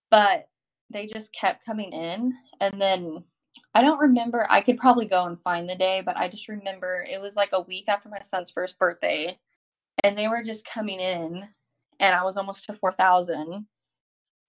But 0.09 0.47
they 0.89 1.05
just 1.05 1.33
kept 1.33 1.65
coming 1.65 1.91
in. 1.91 2.33
And 2.61 2.81
then 2.81 3.23
I 3.77 3.83
don't 3.83 3.99
remember, 3.99 4.47
I 4.49 4.61
could 4.61 4.77
probably 4.77 5.05
go 5.05 5.25
and 5.25 5.39
find 5.39 5.69
the 5.69 5.75
day, 5.75 6.01
but 6.03 6.17
I 6.17 6.29
just 6.29 6.47
remember 6.47 7.05
it 7.07 7.21
was 7.21 7.35
like 7.35 7.51
a 7.53 7.61
week 7.61 7.85
after 7.87 8.09
my 8.09 8.21
son's 8.23 8.49
first 8.49 8.79
birthday. 8.79 9.37
And 10.03 10.17
they 10.17 10.27
were 10.27 10.41
just 10.41 10.65
coming 10.65 10.99
in. 10.99 11.47
And 11.99 12.15
I 12.15 12.23
was 12.23 12.37
almost 12.37 12.65
to 12.65 12.73
4,000. 12.73 13.67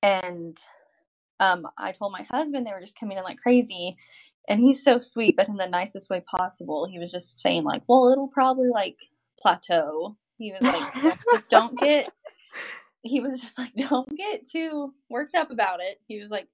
And 0.02 0.58
um, 1.40 1.66
I 1.76 1.92
told 1.92 2.12
my 2.12 2.22
husband 2.30 2.66
they 2.66 2.72
were 2.72 2.80
just 2.80 2.98
coming 2.98 3.18
in 3.18 3.24
like 3.24 3.36
crazy 3.36 3.98
and 4.48 4.60
he's 4.60 4.82
so 4.82 4.98
sweet 4.98 5.36
but 5.36 5.48
in 5.48 5.56
the 5.56 5.66
nicest 5.66 6.10
way 6.10 6.20
possible 6.20 6.86
he 6.86 6.98
was 6.98 7.12
just 7.12 7.38
saying 7.38 7.64
like 7.64 7.82
well 7.86 8.10
it'll 8.10 8.28
probably 8.28 8.68
like 8.68 8.96
plateau 9.40 10.16
he 10.38 10.52
was 10.52 10.62
like 10.62 11.16
just 11.34 11.50
don't 11.50 11.78
get 11.78 12.10
he 13.02 13.20
was 13.20 13.40
just 13.40 13.58
like 13.58 13.74
don't 13.76 14.08
get 14.16 14.48
too 14.48 14.92
worked 15.10 15.34
up 15.34 15.50
about 15.50 15.80
it 15.80 16.00
he 16.08 16.20
was 16.20 16.30
like 16.30 16.48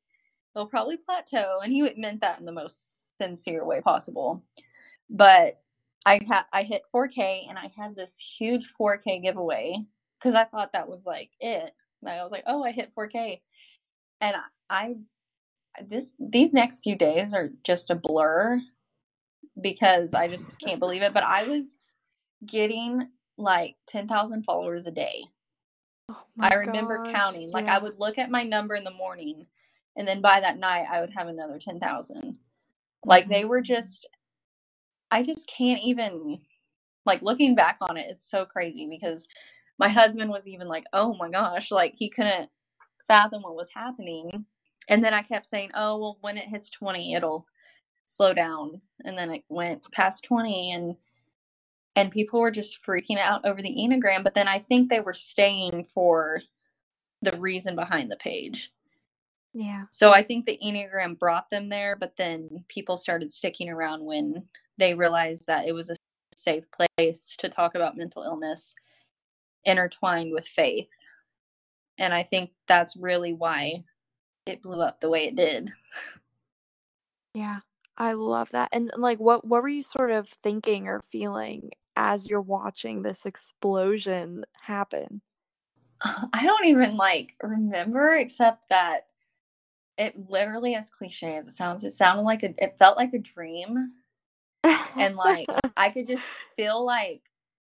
they'll 0.54 0.66
probably 0.66 0.96
plateau 0.96 1.58
and 1.62 1.72
he 1.72 1.88
meant 1.96 2.20
that 2.20 2.38
in 2.38 2.44
the 2.44 2.52
most 2.52 3.16
sincere 3.20 3.64
way 3.64 3.80
possible 3.80 4.42
but 5.10 5.60
i 6.06 6.20
had 6.26 6.42
i 6.52 6.62
hit 6.62 6.82
4k 6.94 7.48
and 7.48 7.58
i 7.58 7.70
had 7.76 7.94
this 7.94 8.18
huge 8.18 8.72
4k 8.80 9.22
giveaway 9.22 9.76
because 10.18 10.34
i 10.34 10.44
thought 10.44 10.72
that 10.72 10.88
was 10.88 11.06
like 11.06 11.30
it 11.40 11.72
like 12.02 12.18
i 12.18 12.22
was 12.22 12.32
like 12.32 12.44
oh 12.46 12.62
i 12.64 12.72
hit 12.72 12.92
4k 12.96 13.40
and 14.20 14.36
i 14.70 14.96
this 15.88 16.14
these 16.18 16.52
next 16.52 16.80
few 16.80 16.96
days 16.96 17.34
are 17.34 17.50
just 17.64 17.90
a 17.90 17.94
blur 17.94 18.60
because 19.60 20.14
I 20.14 20.28
just 20.28 20.58
can't 20.58 20.80
believe 20.80 21.02
it. 21.02 21.14
But 21.14 21.24
I 21.24 21.44
was 21.44 21.76
getting 22.44 23.08
like 23.36 23.76
10,000 23.88 24.44
followers 24.44 24.86
a 24.86 24.90
day. 24.90 25.24
Oh 26.10 26.22
I 26.38 26.54
remember 26.54 27.02
gosh, 27.02 27.14
counting. 27.14 27.50
Like 27.50 27.66
yeah. 27.66 27.76
I 27.76 27.78
would 27.78 27.98
look 27.98 28.18
at 28.18 28.30
my 28.30 28.42
number 28.42 28.74
in 28.74 28.84
the 28.84 28.90
morning 28.90 29.46
and 29.96 30.06
then 30.06 30.20
by 30.20 30.40
that 30.40 30.58
night 30.58 30.86
I 30.90 31.00
would 31.00 31.10
have 31.16 31.28
another 31.28 31.58
10,000. 31.58 32.36
Like 33.04 33.28
they 33.28 33.44
were 33.44 33.60
mm-hmm. 33.60 33.74
just 33.74 34.08
I 35.10 35.22
just 35.22 35.48
can't 35.48 35.82
even 35.82 36.40
like 37.06 37.22
looking 37.22 37.54
back 37.54 37.78
on 37.82 37.96
it 37.96 38.06
it's 38.10 38.28
so 38.28 38.44
crazy 38.46 38.88
because 38.90 39.26
my 39.78 39.88
husband 39.88 40.30
was 40.30 40.48
even 40.48 40.68
like, 40.68 40.84
"Oh 40.92 41.14
my 41.18 41.28
gosh, 41.30 41.70
like 41.70 41.94
he 41.96 42.08
couldn't 42.10 42.48
fathom 43.08 43.42
what 43.42 43.56
was 43.56 43.68
happening." 43.74 44.46
and 44.88 45.02
then 45.04 45.14
I 45.14 45.22
kept 45.22 45.46
saying, 45.46 45.70
"Oh, 45.74 45.98
well, 45.98 46.18
when 46.20 46.36
it 46.36 46.48
hits 46.48 46.70
20, 46.70 47.14
it'll 47.14 47.46
slow 48.06 48.34
down." 48.34 48.80
And 49.04 49.16
then 49.18 49.30
it 49.30 49.44
went 49.48 49.90
past 49.92 50.24
20 50.24 50.72
and 50.72 50.96
and 51.96 52.10
people 52.10 52.40
were 52.40 52.50
just 52.50 52.84
freaking 52.84 53.18
out 53.18 53.46
over 53.46 53.62
the 53.62 53.70
Enneagram, 53.70 54.24
but 54.24 54.34
then 54.34 54.48
I 54.48 54.58
think 54.58 54.90
they 54.90 55.00
were 55.00 55.14
staying 55.14 55.84
for 55.94 56.42
the 57.22 57.38
reason 57.38 57.76
behind 57.76 58.10
the 58.10 58.16
page. 58.16 58.72
Yeah. 59.54 59.84
So 59.92 60.10
I 60.10 60.22
think 60.22 60.44
the 60.44 60.58
Enneagram 60.62 61.18
brought 61.18 61.48
them 61.48 61.68
there, 61.68 61.96
but 61.96 62.16
then 62.18 62.64
people 62.68 62.96
started 62.96 63.30
sticking 63.30 63.70
around 63.70 64.04
when 64.04 64.42
they 64.78 64.94
realized 64.94 65.46
that 65.46 65.66
it 65.66 65.72
was 65.72 65.90
a 65.90 65.96
safe 66.36 66.64
place 66.72 67.36
to 67.38 67.48
talk 67.48 67.76
about 67.76 67.96
mental 67.96 68.24
illness 68.24 68.74
intertwined 69.64 70.32
with 70.32 70.46
faith. 70.46 70.88
And 71.98 72.12
I 72.12 72.24
think 72.24 72.50
that's 72.66 72.96
really 72.96 73.32
why 73.32 73.84
it 74.44 74.60
blew 74.60 74.80
up 74.80 75.00
the 75.00 75.08
way 75.08 75.26
it 75.26 75.36
did. 75.36 75.72
Yeah. 77.32 77.60
I 77.96 78.14
love 78.14 78.50
that. 78.50 78.70
And 78.72 78.90
like 78.96 79.20
what 79.20 79.46
what 79.46 79.62
were 79.62 79.68
you 79.68 79.84
sort 79.84 80.10
of 80.10 80.28
thinking 80.28 80.88
or 80.88 81.00
feeling 81.00 81.70
as 81.94 82.28
you're 82.28 82.40
watching 82.40 83.02
this 83.02 83.24
explosion 83.24 84.44
happen? 84.62 85.22
I 86.00 86.42
don't 86.44 86.66
even 86.66 86.96
like 86.96 87.34
remember 87.40 88.16
except 88.16 88.68
that 88.70 89.06
it 89.98 90.14
literally 90.28 90.74
as 90.74 90.90
cliche 90.90 91.36
as 91.36 91.46
it 91.46 91.52
sounds, 91.52 91.84
it 91.84 91.94
sounded 91.94 92.22
like 92.22 92.42
a 92.42 92.54
it 92.58 92.76
felt 92.78 92.96
like 92.96 93.14
a 93.14 93.18
dream. 93.18 93.92
and 94.96 95.16
like 95.16 95.46
I 95.76 95.90
could 95.90 96.06
just 96.06 96.24
feel 96.56 96.84
like 96.84 97.22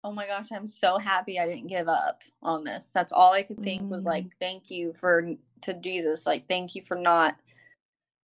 oh 0.04 0.12
my 0.12 0.26
gosh, 0.26 0.50
I'm 0.52 0.66
so 0.66 0.98
happy 0.98 1.38
I 1.38 1.46
didn't 1.46 1.66
give 1.66 1.88
up 1.88 2.22
on 2.42 2.64
this. 2.64 2.90
That's 2.92 3.12
all 3.12 3.32
I 3.32 3.42
could 3.42 3.62
think 3.62 3.90
was 3.90 4.04
like, 4.04 4.24
mm. 4.24 4.30
thank 4.40 4.70
you 4.70 4.94
for 4.98 5.34
to 5.62 5.74
Jesus, 5.74 6.26
like, 6.26 6.48
thank 6.48 6.74
you 6.74 6.82
for 6.82 6.96
not 6.96 7.36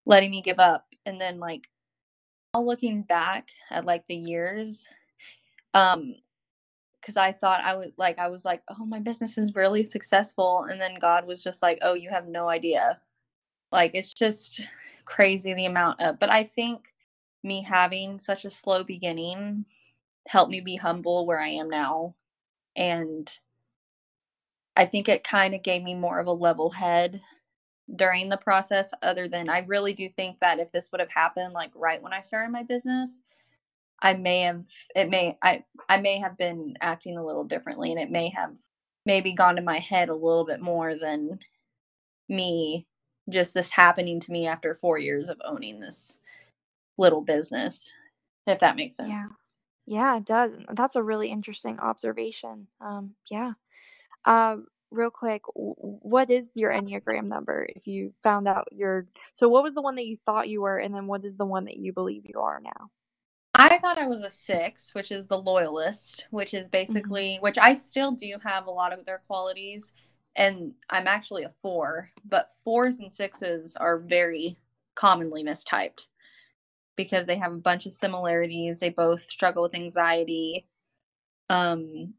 letting 0.05 0.31
me 0.31 0.41
give 0.41 0.59
up. 0.59 0.85
And 1.05 1.19
then 1.19 1.39
like 1.39 1.67
all 2.53 2.65
looking 2.65 3.01
back 3.01 3.49
at 3.69 3.85
like 3.85 4.05
the 4.07 4.15
years, 4.15 4.85
um, 5.73 6.15
because 7.01 7.17
I 7.17 7.33
thought 7.33 7.61
I 7.63 7.75
was 7.75 7.91
like 7.97 8.17
I 8.17 8.29
was 8.29 8.45
like, 8.45 8.63
oh 8.69 8.85
my 8.85 8.99
business 8.99 9.37
is 9.37 9.53
really 9.55 9.83
successful. 9.83 10.65
And 10.69 10.79
then 10.81 10.95
God 10.99 11.27
was 11.27 11.43
just 11.43 11.61
like, 11.61 11.79
Oh, 11.81 11.93
you 11.93 12.09
have 12.09 12.27
no 12.27 12.49
idea. 12.49 12.99
Like 13.75 13.91
it's 13.93 14.13
just 14.13 14.61
crazy 15.05 15.53
the 15.53 15.65
amount 15.65 16.01
of 16.01 16.17
but 16.19 16.31
I 16.31 16.43
think 16.45 16.93
me 17.43 17.61
having 17.61 18.17
such 18.19 18.45
a 18.45 18.51
slow 18.51 18.83
beginning 18.83 19.65
helped 20.27 20.51
me 20.51 20.61
be 20.61 20.77
humble 20.77 21.25
where 21.27 21.39
I 21.39 21.49
am 21.49 21.69
now. 21.69 22.15
And 22.75 23.31
I 24.75 24.85
think 24.85 25.07
it 25.09 25.23
kind 25.23 25.53
of 25.53 25.63
gave 25.63 25.83
me 25.83 25.95
more 25.95 26.19
of 26.19 26.27
a 26.27 26.31
level 26.33 26.69
head 26.71 27.21
during 27.95 28.29
the 28.29 28.37
process, 28.37 28.91
other 29.01 29.27
than 29.27 29.49
I 29.49 29.59
really 29.59 29.93
do 29.93 30.09
think 30.09 30.39
that 30.41 30.59
if 30.59 30.71
this 30.71 30.91
would 30.91 31.01
have 31.01 31.11
happened 31.11 31.53
like 31.53 31.71
right 31.75 32.01
when 32.01 32.13
I 32.13 32.21
started 32.21 32.51
my 32.51 32.63
business, 32.63 33.21
I 34.01 34.13
may 34.13 34.41
have 34.41 34.65
it 34.95 35.09
may 35.09 35.37
I 35.41 35.65
I 35.89 35.99
may 35.99 36.19
have 36.19 36.37
been 36.37 36.75
acting 36.81 37.17
a 37.17 37.25
little 37.25 37.45
differently 37.45 37.91
and 37.91 37.99
it 37.99 38.11
may 38.11 38.29
have 38.29 38.55
maybe 39.05 39.33
gone 39.33 39.57
to 39.57 39.61
my 39.61 39.79
head 39.79 40.09
a 40.09 40.15
little 40.15 40.45
bit 40.45 40.61
more 40.61 40.95
than 40.95 41.39
me 42.29 42.87
just 43.29 43.53
this 43.53 43.71
happening 43.71 44.19
to 44.19 44.31
me 44.31 44.47
after 44.47 44.75
4 44.75 44.97
years 44.99 45.29
of 45.29 45.41
owning 45.43 45.79
this 45.79 46.19
little 46.97 47.21
business 47.21 47.93
if 48.47 48.59
that 48.59 48.75
makes 48.75 48.95
sense. 48.95 49.09
Yeah. 49.09 49.25
Yeah, 49.87 50.17
it 50.17 50.25
does. 50.25 50.51
That's 50.71 50.95
a 50.95 51.03
really 51.03 51.29
interesting 51.29 51.79
observation. 51.79 52.67
Um, 52.81 53.15
yeah. 53.29 53.53
Um, 54.25 54.65
real 54.91 55.11
quick, 55.11 55.43
what 55.53 56.31
is 56.31 56.51
your 56.55 56.71
Enneagram 56.71 57.25
number 57.25 57.67
if 57.75 57.85
you 57.85 58.13
found 58.23 58.47
out 58.47 58.67
your 58.71 59.05
so 59.33 59.47
what 59.47 59.61
was 59.61 59.75
the 59.75 59.81
one 59.81 59.95
that 59.95 60.07
you 60.07 60.15
thought 60.15 60.49
you 60.49 60.61
were 60.61 60.77
and 60.77 60.93
then 60.93 61.05
what 61.05 61.23
is 61.23 61.37
the 61.37 61.45
one 61.45 61.65
that 61.65 61.77
you 61.77 61.93
believe 61.93 62.23
you 62.25 62.39
are 62.39 62.59
now? 62.59 62.89
I 63.53 63.77
thought 63.77 63.97
I 63.97 64.07
was 64.07 64.21
a 64.21 64.29
6, 64.29 64.93
which 64.95 65.11
is 65.11 65.27
the 65.27 65.37
loyalist, 65.37 66.27
which 66.31 66.53
is 66.53 66.63
mm-hmm. 66.63 66.71
basically 66.71 67.37
which 67.41 67.59
I 67.59 67.75
still 67.75 68.11
do 68.11 68.33
have 68.43 68.65
a 68.65 68.71
lot 68.71 68.91
of 68.91 69.05
their 69.05 69.21
qualities 69.27 69.93
and 70.35 70.73
I'm 70.89 71.07
actually 71.07 71.43
a 71.43 71.53
4, 71.61 72.09
but 72.25 72.51
4s 72.67 72.99
and 72.99 73.09
6s 73.09 73.75
are 73.79 73.99
very 73.99 74.57
commonly 74.95 75.43
mistyped 75.43 76.07
because 76.95 77.27
they 77.27 77.37
have 77.37 77.53
a 77.53 77.57
bunch 77.57 77.85
of 77.85 77.93
similarities. 77.93 78.79
They 78.79 78.89
both 78.89 79.29
struggle 79.29 79.63
with 79.63 79.75
anxiety. 79.75 80.67
Um, 81.49 82.13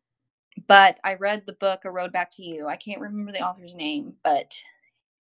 but 0.66 0.98
I 1.04 1.14
read 1.14 1.44
the 1.44 1.52
book 1.52 1.84
A 1.84 1.90
Road 1.90 2.12
Back 2.12 2.30
to 2.36 2.42
You. 2.42 2.66
I 2.66 2.76
can't 2.76 3.00
remember 3.00 3.32
the 3.32 3.46
author's 3.46 3.74
name, 3.74 4.14
but 4.22 4.54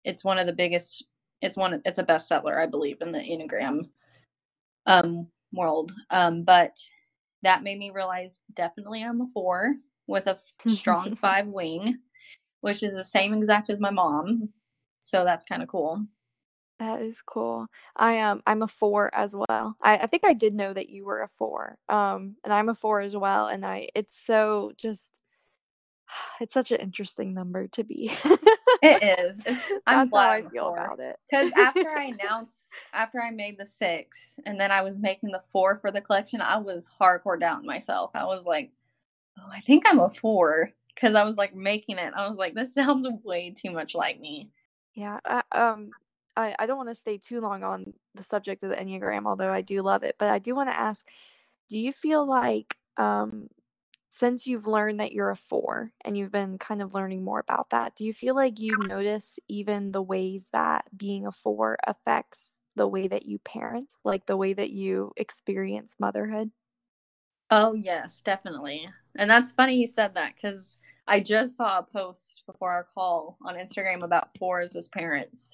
it's 0.05 0.25
one 0.25 0.39
of 0.39 0.47
the 0.47 0.53
biggest. 0.53 1.05
It's 1.41 1.57
one. 1.57 1.81
It's 1.85 1.99
a 1.99 2.05
bestseller, 2.05 2.57
I 2.57 2.67
believe, 2.67 3.01
in 3.01 3.13
the 3.13 3.19
Enneagram 3.19 3.89
um, 4.87 5.29
world. 5.53 5.93
Um, 6.11 6.43
but 6.43 6.79
that 7.43 7.63
made 7.63 7.79
me 7.79 7.91
realize 7.91 8.41
definitely 8.55 9.03
I'm 9.03 9.21
a 9.21 9.27
four 9.33 9.77
with 10.07 10.27
a 10.27 10.39
strong 10.69 11.17
five 11.17 11.47
wing, 11.47 11.99
which 12.65 12.83
is 12.83 12.95
the 12.95 13.05
same 13.05 13.35
exact 13.35 13.69
as 13.69 13.79
my 13.79 13.91
mom. 13.91 14.49
So 15.01 15.23
that's 15.23 15.45
kind 15.45 15.63
of 15.63 15.69
cool. 15.69 16.03
That 16.79 17.03
is 17.03 17.21
cool. 17.21 17.67
I 17.95 18.15
am 18.15 18.39
um, 18.39 18.43
I'm 18.47 18.63
a 18.63 18.67
4 18.67 19.15
as 19.15 19.37
well. 19.37 19.77
I 19.83 19.99
I 19.99 20.07
think 20.07 20.25
I 20.25 20.33
did 20.33 20.55
know 20.55 20.73
that 20.73 20.89
you 20.89 21.05
were 21.05 21.21
a 21.21 21.29
4. 21.29 21.77
Um 21.91 22.37
and 22.43 22.55
I'm 22.55 22.71
a 22.71 22.75
4 22.75 23.03
as 23.03 23.15
well 23.15 23.49
and 23.49 23.67
I 23.67 23.89
it's 23.95 24.19
so 24.19 24.73
just 24.79 25.21
it's 26.41 26.55
such 26.55 26.73
an 26.73 26.81
interesting 26.81 27.35
number 27.35 27.69
to 27.69 27.85
be. 27.85 28.11
It 28.81 29.19
is. 29.19 29.43
It's, 29.45 29.63
I'm 29.87 30.09
That's 30.09 30.17
how 30.17 30.31
I 30.31 30.43
feel 30.49 30.73
about 30.73 31.01
it. 31.01 31.17
Because 31.31 31.53
after 31.59 31.91
I 31.91 32.05
announced, 32.19 32.63
after 32.95 33.21
I 33.21 33.31
made 33.31 33.59
the 33.59 33.67
six, 33.67 34.41
and 34.47 34.59
then 34.59 34.71
I 34.71 34.81
was 34.81 34.97
making 34.97 35.33
the 35.33 35.43
four 35.53 35.77
for 35.81 35.91
the 35.91 36.01
collection, 36.01 36.41
I 36.41 36.57
was 36.57 36.89
hardcore 36.99 37.39
down 37.39 37.67
myself. 37.67 38.11
I 38.15 38.25
was 38.25 38.47
like, 38.47 38.73
oh, 39.39 39.51
I 39.53 39.61
think 39.61 39.85
I'm 39.87 40.01
a 40.01 40.09
four 40.09 40.73
because 40.95 41.15
I 41.15 41.25
was 41.25 41.37
like 41.37 41.55
making 41.55 41.99
it. 41.99 42.13
I 42.15 42.29
was 42.29 42.39
like, 42.39 42.55
this 42.55 42.75
sounds 42.75 43.07
way 43.23 43.51
too 43.51 43.71
much 43.71 43.95
like 43.95 44.21
me. 44.21 44.51
Yeah. 44.95 45.19
Uh, 45.25 45.43
um, 45.53 45.91
I, 46.37 46.55
I 46.59 46.67
don't 46.67 46.77
want 46.77 46.89
to 46.89 46.95
stay 46.95 47.19
too 47.19 47.41
long 47.41 47.63
on 47.63 47.95
the 48.15 48.23
subject 48.23 48.63
of 48.63 48.71
the 48.71 48.77
Enneagram, 48.77 49.27
although 49.27 49.51
I 49.51 49.61
do 49.61 49.83
love 49.83 50.03
it. 50.03 50.17
But 50.19 50.31
I 50.31 50.39
do 50.39 50.55
want 50.55 50.69
to 50.69 50.79
ask 50.79 51.07
do 51.69 51.79
you 51.79 51.93
feel 51.93 52.29
like 52.29 52.77
um, 52.97 53.49
since 54.11 54.47
you've 54.47 54.67
learned 54.67 55.01
that 55.01 55.13
you're 55.13 55.31
a 55.31 55.37
four 55.37 55.91
and 56.05 56.17
you've 56.17 56.31
been 56.31 56.59
kind 56.59 56.83
of 56.83 56.95
learning 56.95 57.25
more 57.25 57.41
about 57.41 57.71
that, 57.71 57.97
do 57.97 58.05
you 58.05 58.13
feel 58.13 58.35
like 58.35 58.61
you 58.61 58.77
notice 58.79 59.39
even 59.49 59.93
the 59.93 60.03
ways 60.03 60.51
that 60.53 60.85
being 60.97 61.27
a 61.27 61.33
four 61.33 61.79
affects 61.87 62.61
the 62.77 62.87
way 62.87 63.09
that 63.09 63.27
you 63.27 63.39
parent, 63.41 63.95
like 64.05 64.27
the 64.27 64.37
way 64.37 64.53
that 64.53 64.71
you 64.71 65.13
experience 65.17 65.97
motherhood? 65.99 66.51
Oh, 67.51 67.75
yes, 67.75 68.21
definitely. 68.21 68.89
And 69.17 69.31
that's 69.31 69.53
funny 69.53 69.77
you 69.77 69.87
said 69.87 70.15
that 70.15 70.35
because 70.35 70.79
I 71.07 71.21
just 71.21 71.57
saw 71.57 71.79
a 71.79 71.83
post 71.83 72.43
before 72.47 72.71
our 72.71 72.87
call 72.95 73.37
on 73.45 73.57
Instagram 73.57 74.03
about 74.03 74.37
fours 74.39 74.75
as 74.75 74.89
parents. 74.89 75.51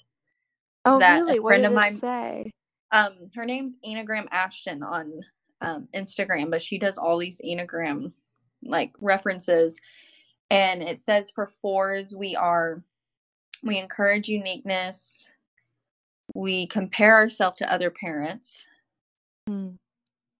Oh, 0.85 0.99
really? 0.99 1.39
What 1.39 1.57
did 1.57 1.65
it 1.65 1.73
mine, 1.73 1.95
say? 1.95 2.51
Um, 2.91 3.29
her 3.35 3.45
name's 3.45 3.77
Enneagram 3.85 4.27
Ashton 4.31 4.81
on 4.81 5.21
um, 5.61 5.87
Instagram, 5.93 6.49
but 6.49 6.61
she 6.61 6.77
does 6.77 6.97
all 6.97 7.17
these 7.17 7.41
Enneagram 7.45 8.11
like 8.63 8.93
references. 8.99 9.79
And 10.49 10.81
it 10.81 10.97
says 10.97 11.31
for 11.31 11.47
fours, 11.61 12.15
we 12.15 12.35
are, 12.35 12.83
we 13.63 13.77
encourage 13.77 14.27
uniqueness. 14.27 15.27
We 16.33 16.67
compare 16.67 17.15
ourselves 17.15 17.57
to 17.57 17.71
other 17.71 17.91
parents. 17.91 18.65
Mm. 19.49 19.75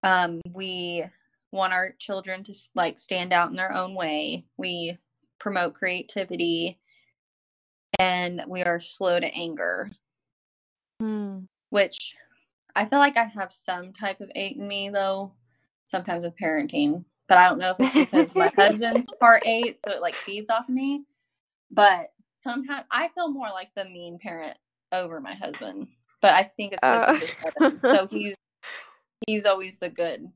Um, 0.03 0.41
we 0.49 1.05
want 1.51 1.73
our 1.73 1.93
children 1.99 2.43
to 2.45 2.53
like 2.75 2.99
stand 2.99 3.33
out 3.33 3.49
in 3.49 3.55
their 3.55 3.73
own 3.73 3.93
way. 3.93 4.45
We 4.57 4.97
promote 5.39 5.73
creativity 5.73 6.79
and 7.99 8.43
we 8.47 8.63
are 8.63 8.79
slow 8.79 9.19
to 9.19 9.35
anger. 9.35 9.91
Mm. 11.01 11.47
Which 11.69 12.15
I 12.75 12.85
feel 12.85 12.99
like 12.99 13.17
I 13.17 13.25
have 13.25 13.51
some 13.51 13.93
type 13.93 14.21
of 14.21 14.31
eight 14.35 14.57
in 14.57 14.67
me 14.67 14.89
though, 14.89 15.33
sometimes 15.85 16.23
with 16.23 16.37
parenting. 16.37 17.05
But 17.27 17.37
I 17.37 17.49
don't 17.49 17.59
know 17.59 17.75
if 17.79 17.95
it's 17.95 18.11
because 18.11 18.35
my 18.35 18.51
husband's 18.57 19.07
part 19.19 19.43
eight, 19.45 19.79
so 19.79 19.91
it 19.91 20.01
like 20.01 20.15
feeds 20.15 20.49
off 20.49 20.67
me. 20.67 21.05
But 21.69 22.11
sometimes 22.39 22.85
I 22.91 23.09
feel 23.09 23.29
more 23.29 23.49
like 23.49 23.69
the 23.75 23.85
mean 23.85 24.19
parent 24.19 24.57
over 24.91 25.21
my 25.21 25.33
husband. 25.33 25.87
But 26.21 26.33
I 26.33 26.43
think 26.43 26.73
it's 26.73 26.81
because 26.81 27.35
uh. 27.61 27.95
So 27.95 28.07
he's 28.07 28.35
he's 29.25 29.45
always 29.45 29.79
the 29.79 29.89
good. 29.89 30.29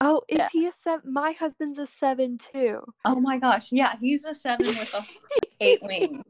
Oh, 0.00 0.22
is 0.28 0.38
yeah. 0.38 0.48
he 0.52 0.66
a 0.66 0.72
seven? 0.72 1.12
My 1.12 1.32
husband's 1.32 1.78
a 1.78 1.86
seven 1.86 2.38
too. 2.38 2.80
Oh 3.04 3.20
my 3.20 3.38
gosh. 3.38 3.72
Yeah, 3.72 3.94
he's 4.00 4.24
a 4.24 4.34
seven 4.34 4.66
with 4.66 4.94
a 4.94 5.04
eight 5.60 5.82
wing. 5.82 6.22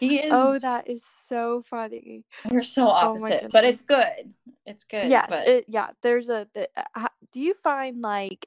He 0.00 0.20
oh, 0.20 0.24
is. 0.24 0.30
Oh, 0.32 0.58
that 0.60 0.88
is 0.88 1.04
so 1.04 1.62
funny. 1.62 2.24
We're 2.50 2.62
so 2.62 2.86
oh 2.86 2.90
opposite, 2.90 3.42
oh 3.44 3.48
but 3.52 3.64
it's 3.64 3.82
good. 3.82 4.32
It's 4.64 4.84
good. 4.84 5.08
Yes, 5.08 5.26
but... 5.28 5.46
it, 5.46 5.64
yeah. 5.68 5.88
There's 6.02 6.28
a. 6.28 6.48
The, 6.54 6.68
uh, 6.94 7.08
do 7.32 7.40
you 7.40 7.52
find 7.54 8.00
like, 8.00 8.46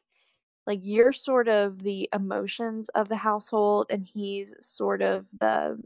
like 0.66 0.80
you're 0.82 1.14
sort 1.14 1.48
of 1.48 1.84
the 1.84 2.10
emotions 2.14 2.90
of 2.90 3.10
the 3.10 3.18
household, 3.18 3.88
and 3.92 4.04
he's 4.04 4.56
sort 4.62 5.04
of 5.04 5.28
the, 5.40 5.80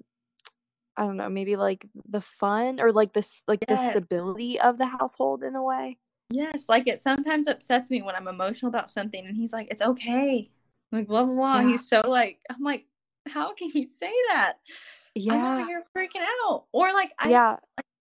I 0.95 1.05
don't 1.05 1.17
know, 1.17 1.29
maybe 1.29 1.57
like 1.57 1.85
the 2.07 2.21
fun 2.21 2.79
or 2.79 2.93
like 2.93 3.11
this, 3.11 3.43
like 3.47 3.65
yes. 3.67 3.81
the 3.81 3.89
stability 3.89 4.59
of 4.61 4.77
the 4.77 4.85
household 4.85 5.43
in 5.43 5.55
a 5.55 5.63
way. 5.63 5.97
Yes, 6.29 6.69
like 6.69 6.87
it 6.87 6.99
sometimes 6.99 7.47
upsets 7.47 7.91
me 7.91 8.01
when 8.01 8.15
I'm 8.15 8.27
emotional 8.27 8.69
about 8.69 8.89
something, 8.89 9.25
and 9.25 9.35
he's 9.35 9.53
like, 9.53 9.67
"It's 9.69 9.81
okay," 9.81 10.49
like 10.91 11.07
blah 11.07 11.23
blah 11.23 11.35
blah. 11.35 11.59
Yeah. 11.59 11.67
He's 11.67 11.87
so 11.87 12.01
like, 12.05 12.39
I'm 12.49 12.63
like, 12.63 12.85
how 13.27 13.53
can 13.53 13.69
you 13.73 13.87
say 13.87 14.11
that? 14.29 14.57
yeah 15.15 15.65
you're 15.67 15.83
freaking 15.95 16.23
out 16.43 16.65
or 16.73 16.91
like 16.91 17.11
i 17.19 17.29
yeah 17.29 17.55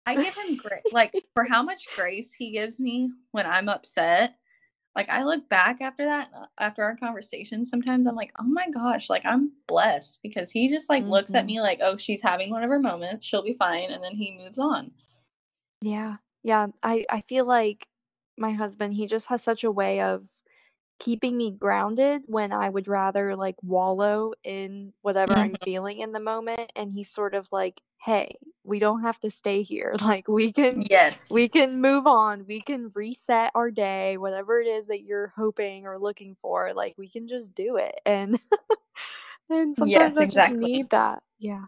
i 0.05 0.15
give 0.15 0.36
him 0.36 0.55
grace 0.55 0.82
like 0.91 1.12
for 1.34 1.43
how 1.43 1.63
much 1.63 1.88
grace 1.95 2.32
he 2.34 2.51
gives 2.51 2.79
me 2.79 3.10
when 3.32 3.45
i'm 3.47 3.67
upset 3.67 4.36
like 4.95 5.10
i 5.10 5.23
look 5.23 5.49
back 5.49 5.82
after 5.82 6.05
that 6.05 6.29
after 6.60 6.84
our 6.84 6.95
conversation 6.95 7.65
sometimes 7.65 8.05
i'm 8.05 8.15
like 8.15 8.32
oh 8.39 8.45
my 8.45 8.69
gosh 8.69 9.10
like 9.10 9.25
i'm 9.25 9.51
blessed 9.67 10.19
because 10.21 10.51
he 10.51 10.69
just 10.69 10.88
like 10.88 11.01
mm-hmm. 11.01 11.12
looks 11.12 11.34
at 11.34 11.41
mm-hmm. 11.41 11.47
me 11.47 11.62
like 11.62 11.79
oh 11.82 11.97
she's 11.97 12.21
having 12.21 12.51
one 12.51 12.63
of 12.63 12.69
her 12.69 12.79
moments 12.79 13.25
she'll 13.25 13.43
be 13.43 13.53
fine 13.53 13.89
and 13.89 14.03
then 14.03 14.15
he 14.15 14.38
moves 14.38 14.60
on 14.60 14.91
yeah 15.82 16.17
yeah 16.43 16.67
i 16.84 17.05
i 17.10 17.21
feel 17.21 17.45
like 17.45 17.88
my 18.39 18.54
husband 18.54 18.93
he 18.93 19.08
just 19.08 19.28
has 19.28 19.43
such 19.43 19.63
a 19.63 19.71
way 19.71 20.02
of 20.02 20.25
keeping 20.99 21.38
me 21.38 21.52
grounded 21.52 22.23
when 22.25 22.52
I 22.52 22.69
would 22.69 22.88
rather 22.88 23.36
like 23.36 23.56
wallow 23.63 24.34
in 24.43 24.93
whatever 25.02 25.34
mm-hmm. 25.34 25.41
I'm 25.41 25.56
feeling 25.63 25.99
in 25.99 26.12
the 26.12 26.19
moment 26.19 26.71
and 26.75 26.91
he's 26.91 27.10
sort 27.10 27.34
of 27.34 27.47
like 27.52 27.82
hey 28.06 28.38
we 28.63 28.80
don't 28.80 29.02
have 29.02 29.19
to 29.21 29.32
stay 29.32 29.62
here. 29.62 29.95
Like 30.02 30.28
we 30.28 30.52
can 30.52 30.84
yes. 30.89 31.28
we 31.30 31.47
can 31.47 31.82
move 31.82 32.08
on. 32.08 32.45
We 32.47 32.62
can 32.62 32.89
reset 32.95 33.52
our 33.54 33.69
day 33.69 34.17
whatever 34.17 34.60
it 34.60 34.67
is 34.67 34.88
that 34.88 35.04
you're 35.04 35.34
hoping 35.36 35.86
or 35.86 35.99
looking 35.99 36.36
for. 36.36 36.73
Like 36.73 36.95
we 36.97 37.08
can 37.08 37.28
just 37.28 37.54
do 37.54 37.78
it. 37.78 37.99
And 38.06 38.39
and 39.49 39.75
sometimes 39.75 39.91
yes, 39.91 40.17
I 40.17 40.23
exactly. 40.23 40.60
just 40.60 40.67
need 40.67 40.89
that. 40.91 41.23
Yeah. 41.38 41.65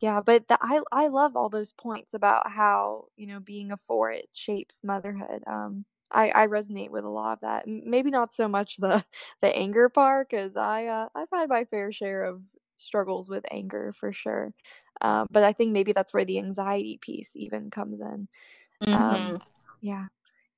Yeah 0.00 0.20
but 0.20 0.48
the, 0.48 0.58
I 0.60 0.80
I 0.92 1.08
love 1.08 1.36
all 1.36 1.48
those 1.48 1.72
points 1.72 2.14
about 2.14 2.50
how 2.50 3.06
you 3.16 3.26
know 3.26 3.40
being 3.40 3.70
a 3.70 3.76
four 3.76 4.10
it 4.10 4.28
shapes 4.32 4.82
motherhood 4.82 5.42
um 5.46 5.84
I, 6.14 6.30
I 6.30 6.46
resonate 6.46 6.90
with 6.90 7.04
a 7.04 7.10
lot 7.10 7.34
of 7.34 7.40
that. 7.40 7.66
Maybe 7.66 8.10
not 8.10 8.32
so 8.32 8.48
much 8.48 8.76
the 8.76 9.04
the 9.40 9.54
anger 9.54 9.88
part, 9.88 10.30
because 10.30 10.56
I 10.56 10.86
uh, 10.86 11.08
I've 11.14 11.28
had 11.32 11.48
my 11.48 11.64
fair 11.64 11.92
share 11.92 12.24
of 12.24 12.42
struggles 12.78 13.28
with 13.28 13.44
anger 13.50 13.92
for 13.92 14.12
sure. 14.12 14.54
Um, 15.00 15.26
but 15.30 15.42
I 15.42 15.52
think 15.52 15.72
maybe 15.72 15.92
that's 15.92 16.14
where 16.14 16.24
the 16.24 16.38
anxiety 16.38 16.98
piece 17.00 17.34
even 17.34 17.70
comes 17.70 18.00
in. 18.00 18.28
Um, 18.80 18.88
mm-hmm. 18.88 19.34
Um, 19.34 19.40
yeah, 19.80 20.06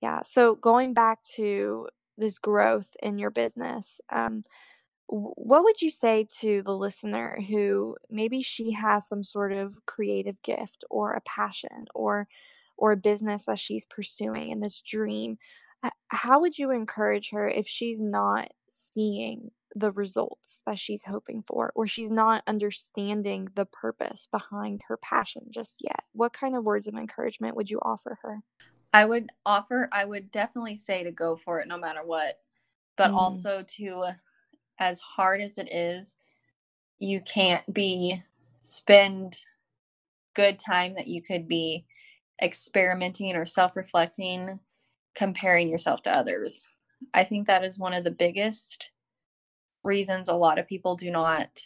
yeah. 0.03 0.21
So 0.23 0.57
going 0.57 0.93
back 0.93 1.23
to 1.37 1.89
this 2.19 2.39
growth 2.39 2.95
in 3.03 3.19
your 3.19 3.31
business, 3.31 4.01
um, 4.13 4.45
what 5.09 5.63
would 5.63 5.81
you 5.81 5.91
say 5.91 6.27
to 6.41 6.63
the 6.63 6.77
listener 6.77 7.41
who 7.49 7.97
maybe 8.11 8.43
she 8.43 8.73
has 8.73 9.07
some 9.07 9.23
sort 9.23 9.53
of 9.53 9.79
creative 9.87 10.43
gift 10.43 10.85
or 10.91 11.13
a 11.13 11.21
passion 11.21 11.87
or 11.95 12.27
or 12.77 12.93
a 12.93 12.97
business 12.97 13.45
that 13.45 13.59
she's 13.59 13.87
pursuing 13.87 14.53
and 14.53 14.63
this 14.63 14.81
dream, 14.81 15.39
how 16.09 16.41
would 16.41 16.59
you 16.59 16.71
encourage 16.71 17.31
her 17.31 17.49
if 17.49 17.67
she's 17.67 18.01
not 18.01 18.49
seeing 18.69 19.51
the 19.75 19.93
results 19.93 20.63
that 20.67 20.79
she's 20.79 21.05
hoping 21.05 21.43
for 21.43 21.71
or 21.75 21.87
she's 21.87 22.11
not 22.11 22.43
understanding 22.47 23.49
the 23.55 23.67
purpose 23.67 24.27
behind 24.31 24.81
her 24.89 24.97
passion 24.97 25.43
just 25.51 25.79
yet? 25.83 26.05
What 26.13 26.33
kind 26.33 26.57
of 26.57 26.65
words 26.65 26.87
of 26.87 26.95
encouragement 26.95 27.57
would 27.57 27.71
you 27.71 27.79
offer 27.83 28.19
her? 28.23 28.41
I 28.93 29.05
would 29.05 29.31
offer, 29.45 29.89
I 29.93 30.05
would 30.05 30.31
definitely 30.31 30.77
say 30.77 31.05
to 31.05 31.13
go 31.13 31.37
for 31.37 31.61
it 31.61 31.69
no 31.69 31.79
matter 31.79 32.05
what, 32.05 32.39
but 32.97 33.11
mm. 33.11 33.15
also 33.15 33.65
to, 33.77 34.05
as 34.79 35.01
hard 35.01 35.41
as 35.41 35.59
it 35.59 35.73
is, 35.73 36.17
you 36.99 37.21
can't 37.21 37.71
be 37.73 38.23
spend 38.61 39.43
good 40.35 40.59
time 40.59 40.95
that 40.95 41.09
you 41.09 41.23
could 41.23 41.47
be 41.47 41.85
experimenting 42.43 43.37
or 43.37 43.47
self 43.47 43.77
reflecting, 43.77 44.61
comparing 45.15 45.69
yourself 45.69 46.03
to 46.03 46.17
others. 46.17 46.65
I 47.15 47.25
think 47.25 47.47
that 47.47 47.65
is 47.65 47.79
one 47.79 47.93
of 47.93 48.05
the 48.05 48.11
biggest 48.11 48.91
reasons 49.83 50.29
a 50.29 50.35
lot 50.35 50.59
of 50.59 50.67
people 50.67 50.97
do 50.97 51.11
not 51.11 51.61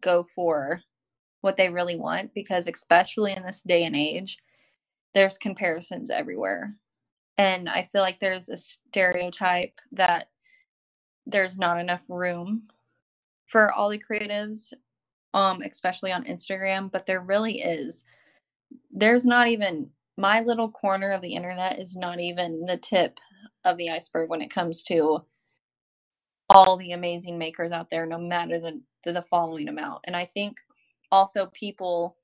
go 0.00 0.22
for 0.22 0.82
what 1.40 1.56
they 1.56 1.68
really 1.68 1.96
want 1.96 2.34
because, 2.34 2.66
especially 2.66 3.32
in 3.32 3.44
this 3.44 3.62
day 3.62 3.84
and 3.84 3.96
age, 3.96 4.38
there's 5.14 5.38
comparisons 5.38 6.10
everywhere. 6.10 6.74
And 7.36 7.68
I 7.68 7.88
feel 7.90 8.02
like 8.02 8.20
there's 8.20 8.48
a 8.48 8.56
stereotype 8.56 9.80
that 9.92 10.28
there's 11.26 11.58
not 11.58 11.80
enough 11.80 12.02
room 12.08 12.64
for 13.46 13.72
all 13.72 13.88
the 13.88 13.98
creatives, 13.98 14.72
um, 15.32 15.62
especially 15.62 16.12
on 16.12 16.24
Instagram, 16.24 16.90
but 16.90 17.06
there 17.06 17.20
really 17.20 17.60
is. 17.60 18.04
There's 18.90 19.26
not 19.26 19.48
even 19.48 19.90
my 20.16 20.40
little 20.40 20.70
corner 20.70 21.12
of 21.12 21.22
the 21.22 21.34
internet 21.34 21.78
is 21.78 21.96
not 21.96 22.20
even 22.20 22.64
the 22.64 22.76
tip 22.76 23.18
of 23.64 23.76
the 23.76 23.90
iceberg 23.90 24.30
when 24.30 24.42
it 24.42 24.50
comes 24.50 24.82
to 24.84 25.24
all 26.48 26.76
the 26.76 26.92
amazing 26.92 27.38
makers 27.38 27.72
out 27.72 27.90
there 27.90 28.06
no 28.06 28.18
matter 28.18 28.60
the 28.60 28.80
the 29.04 29.24
following 29.28 29.68
amount. 29.68 30.00
And 30.04 30.16
i 30.16 30.24
think 30.24 30.56
also 31.12 31.46
people 31.46 32.16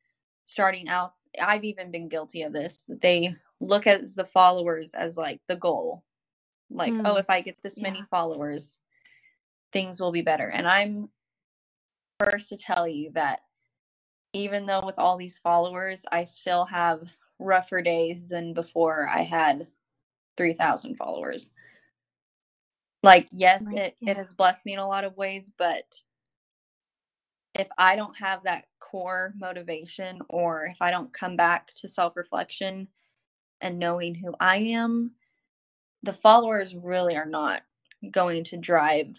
starting 0.44 0.88
out 0.88 1.14
i've 1.40 1.64
even 1.64 1.90
been 1.90 2.08
guilty 2.08 2.42
of 2.42 2.52
this 2.52 2.88
they 3.02 3.36
look 3.60 3.86
at 3.86 4.02
the 4.16 4.24
followers 4.24 4.94
as 4.94 5.16
like 5.16 5.40
the 5.46 5.56
goal. 5.56 6.02
Like 6.70 6.92
mm, 6.92 7.02
oh 7.04 7.16
if 7.16 7.26
i 7.28 7.40
get 7.40 7.60
this 7.62 7.78
yeah. 7.78 7.90
many 7.90 8.02
followers 8.10 8.78
things 9.72 10.00
will 10.00 10.12
be 10.12 10.22
better. 10.22 10.48
And 10.48 10.66
i'm 10.66 11.08
first 12.18 12.50
to 12.50 12.56
tell 12.56 12.86
you 12.86 13.10
that 13.14 13.40
even 14.32 14.66
though 14.66 14.84
with 14.84 14.98
all 14.98 15.16
these 15.16 15.38
followers 15.38 16.04
i 16.12 16.22
still 16.24 16.64
have 16.66 17.00
rougher 17.40 17.82
days 17.82 18.30
than 18.30 18.54
before 18.54 19.08
I 19.10 19.24
had 19.24 19.68
3,000 20.38 20.96
followers. 20.96 21.52
Like, 23.02 23.28
yes, 23.32 23.66
Right, 23.66 23.72
it, 23.72 23.96
yeah. 24.00 24.12
it 24.12 24.18
has 24.18 24.34
blessed 24.34 24.66
me 24.66 24.74
in 24.74 24.80
a 24.80 24.88
lot 24.88 25.04
of 25.04 25.16
ways, 25.16 25.52
but 25.58 25.84
if 27.54 27.68
I 27.78 27.96
don't 27.96 28.16
have 28.18 28.44
that 28.44 28.66
core 28.80 29.34
motivation 29.38 30.20
or 30.30 30.66
if 30.66 30.78
I 30.80 30.90
don't 30.90 31.12
come 31.12 31.36
back 31.36 31.72
to 31.76 31.88
self 31.88 32.16
reflection 32.16 32.88
and 33.60 33.78
knowing 33.78 34.14
who 34.16 34.34
I 34.40 34.58
am, 34.58 35.12
the 36.02 36.14
followers 36.14 36.76
really 36.76 37.16
are 37.16 37.26
not 37.26 37.62
going 38.10 38.44
to 38.44 38.58
drive 38.58 39.16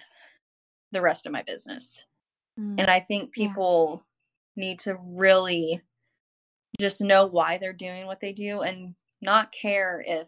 the 0.92 1.02
rest 1.02 1.26
of 1.26 1.32
my 1.34 1.44
business. 1.44 2.04
Mm, 2.60 2.78
And 2.78 2.90
I 2.90 3.00
think 3.02 3.34
Yeah. 3.36 3.56
people 3.56 4.06
need 4.56 4.80
to 4.82 4.98
really 5.02 5.82
just 6.82 7.02
know 7.02 7.28
why 7.28 7.58
they're 7.58 7.74
doing 7.74 8.08
what 8.08 8.20
they 8.20 8.34
do 8.34 8.62
and 8.62 8.96
not 9.22 9.54
care 9.54 10.04
if 10.06 10.28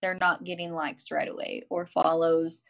they're 0.00 0.18
not 0.20 0.44
getting 0.44 0.72
likes 0.72 1.10
right 1.10 1.28
away 1.28 1.64
or 1.70 1.86
follows. 1.86 2.62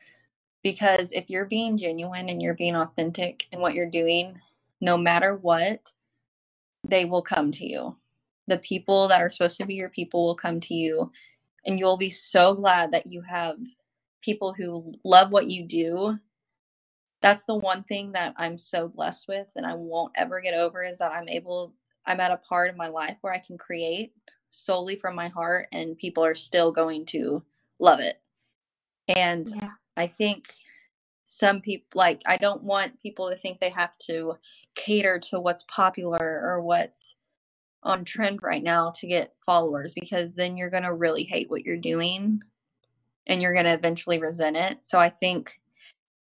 Because 0.62 1.12
if 1.12 1.30
you're 1.30 1.46
being 1.46 1.76
genuine 1.76 2.28
and 2.28 2.42
you're 2.42 2.54
being 2.54 2.76
authentic 2.76 3.46
in 3.52 3.60
what 3.60 3.74
you're 3.74 3.90
doing, 3.90 4.40
no 4.80 4.98
matter 4.98 5.36
what, 5.36 5.92
they 6.84 7.04
will 7.04 7.22
come 7.22 7.52
to 7.52 7.66
you. 7.66 7.96
The 8.48 8.58
people 8.58 9.08
that 9.08 9.20
are 9.20 9.30
supposed 9.30 9.58
to 9.58 9.66
be 9.66 9.74
your 9.74 9.90
people 9.90 10.26
will 10.26 10.36
come 10.36 10.60
to 10.60 10.74
you. 10.74 11.12
And 11.66 11.78
you'll 11.78 11.96
be 11.96 12.10
so 12.10 12.54
glad 12.54 12.92
that 12.92 13.06
you 13.06 13.22
have 13.22 13.58
people 14.22 14.54
who 14.54 14.92
love 15.04 15.30
what 15.30 15.48
you 15.48 15.64
do 15.66 16.18
that's 17.22 17.46
the 17.46 17.54
one 17.54 17.84
thing 17.84 18.12
that 18.12 18.34
I'm 18.36 18.58
so 18.58 18.88
blessed 18.88 19.28
with 19.28 19.48
and 19.56 19.64
I 19.64 19.74
won't 19.74 20.12
ever 20.16 20.40
get 20.40 20.54
over 20.54 20.84
is 20.84 20.98
that 20.98 21.12
I'm 21.12 21.28
able 21.28 21.72
I'm 22.06 22.20
at 22.20 22.30
a 22.30 22.36
part 22.36 22.70
of 22.70 22.76
my 22.76 22.88
life 22.88 23.16
where 23.20 23.32
I 23.32 23.38
can 23.38 23.58
create 23.58 24.12
solely 24.50 24.96
from 24.96 25.14
my 25.14 25.28
heart 25.28 25.68
and 25.72 25.96
people 25.96 26.24
are 26.24 26.34
still 26.34 26.72
going 26.72 27.06
to 27.06 27.42
love 27.78 28.00
it. 28.00 28.20
And 29.08 29.48
Yeah. 29.54 29.70
I 29.96 30.06
think 30.06 30.54
some 31.24 31.60
people 31.60 31.86
like 31.94 32.20
I 32.26 32.36
don't 32.36 32.62
want 32.62 33.00
people 33.02 33.30
to 33.30 33.36
think 33.36 33.58
they 33.60 33.70
have 33.70 33.96
to 34.06 34.36
cater 34.74 35.18
to 35.30 35.40
what's 35.40 35.64
popular 35.64 36.18
or 36.18 36.60
what's 36.60 37.16
on 37.82 38.04
trend 38.04 38.40
right 38.42 38.62
now 38.62 38.90
to 38.90 39.06
get 39.06 39.34
followers 39.44 39.94
because 39.94 40.34
then 40.34 40.56
you're 40.56 40.70
going 40.70 40.82
to 40.82 40.94
really 40.94 41.24
hate 41.24 41.50
what 41.50 41.64
you're 41.64 41.76
doing 41.76 42.42
and 43.26 43.40
you're 43.40 43.54
going 43.54 43.64
to 43.64 43.72
eventually 43.72 44.18
resent 44.18 44.56
it. 44.56 44.82
So 44.82 44.98
I 45.00 45.10
think 45.10 45.60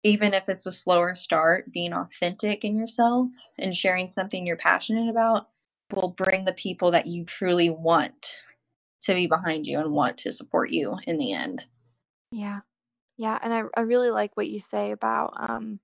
even 0.03 0.33
if 0.33 0.49
it's 0.49 0.65
a 0.65 0.71
slower 0.71 1.13
start, 1.13 1.71
being 1.71 1.93
authentic 1.93 2.63
in 2.63 2.77
yourself 2.77 3.27
and 3.59 3.75
sharing 3.75 4.09
something 4.09 4.45
you're 4.45 4.57
passionate 4.57 5.09
about 5.09 5.49
will 5.93 6.09
bring 6.17 6.45
the 6.45 6.53
people 6.53 6.91
that 6.91 7.07
you 7.07 7.25
truly 7.25 7.69
want 7.69 8.35
to 9.03 9.13
be 9.13 9.27
behind 9.27 9.65
you 9.65 9.79
and 9.79 9.91
want 9.91 10.17
to 10.19 10.31
support 10.31 10.69
you 10.69 10.97
in 11.05 11.17
the 11.17 11.33
end. 11.33 11.65
Yeah. 12.31 12.61
Yeah. 13.17 13.37
And 13.41 13.53
I, 13.53 13.63
I 13.75 13.81
really 13.81 14.09
like 14.09 14.35
what 14.35 14.49
you 14.49 14.59
say 14.59 14.91
about 14.91 15.33
um 15.37 15.79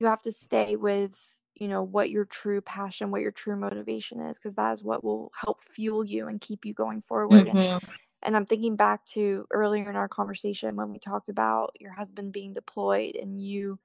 you 0.00 0.06
have 0.06 0.22
to 0.22 0.32
stay 0.32 0.76
with, 0.76 1.34
you 1.54 1.66
know, 1.66 1.82
what 1.82 2.10
your 2.10 2.24
true 2.24 2.60
passion, 2.60 3.10
what 3.10 3.20
your 3.20 3.32
true 3.32 3.56
motivation 3.56 4.20
is, 4.20 4.38
because 4.38 4.54
that 4.54 4.72
is 4.72 4.84
what 4.84 5.02
will 5.02 5.32
help 5.34 5.62
fuel 5.62 6.04
you 6.04 6.28
and 6.28 6.40
keep 6.40 6.64
you 6.64 6.72
going 6.74 7.00
forward. 7.00 7.46
Mm-hmm. 7.48 7.84
and 8.22 8.36
I'm 8.36 8.46
thinking 8.46 8.76
back 8.76 9.04
to 9.06 9.46
earlier 9.50 9.88
in 9.90 9.96
our 9.96 10.08
conversation 10.08 10.76
when 10.76 10.90
we 10.90 10.98
talked 10.98 11.28
about 11.28 11.72
your 11.80 11.92
husband 11.92 12.32
being 12.32 12.52
deployed 12.52 13.16
and 13.16 13.40
you 13.40 13.78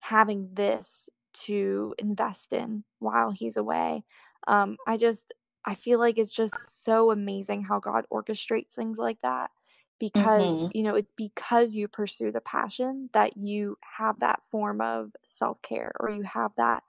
having 0.00 0.48
this 0.54 1.08
to 1.32 1.94
invest 1.98 2.52
in 2.52 2.84
while 2.98 3.30
he's 3.30 3.56
away. 3.56 4.04
Um, 4.46 4.78
I 4.86 4.96
just, 4.96 5.32
I 5.64 5.74
feel 5.74 5.98
like 5.98 6.18
it's 6.18 6.32
just 6.32 6.82
so 6.84 7.10
amazing 7.10 7.64
how 7.64 7.80
God 7.80 8.06
orchestrates 8.12 8.72
things 8.72 8.98
like 8.98 9.20
that 9.22 9.50
because, 9.98 10.66
Mm-hmm. 10.66 10.70
you 10.72 10.82
know, 10.82 10.94
it's 10.94 11.12
because 11.12 11.74
you 11.74 11.88
pursue 11.88 12.32
the 12.32 12.40
passion 12.40 13.10
that 13.12 13.36
you 13.36 13.76
have 13.98 14.20
that 14.20 14.42
form 14.44 14.80
of 14.80 15.12
self 15.24 15.60
care 15.62 15.92
or 16.00 16.10
you 16.10 16.22
have 16.22 16.54
that 16.56 16.82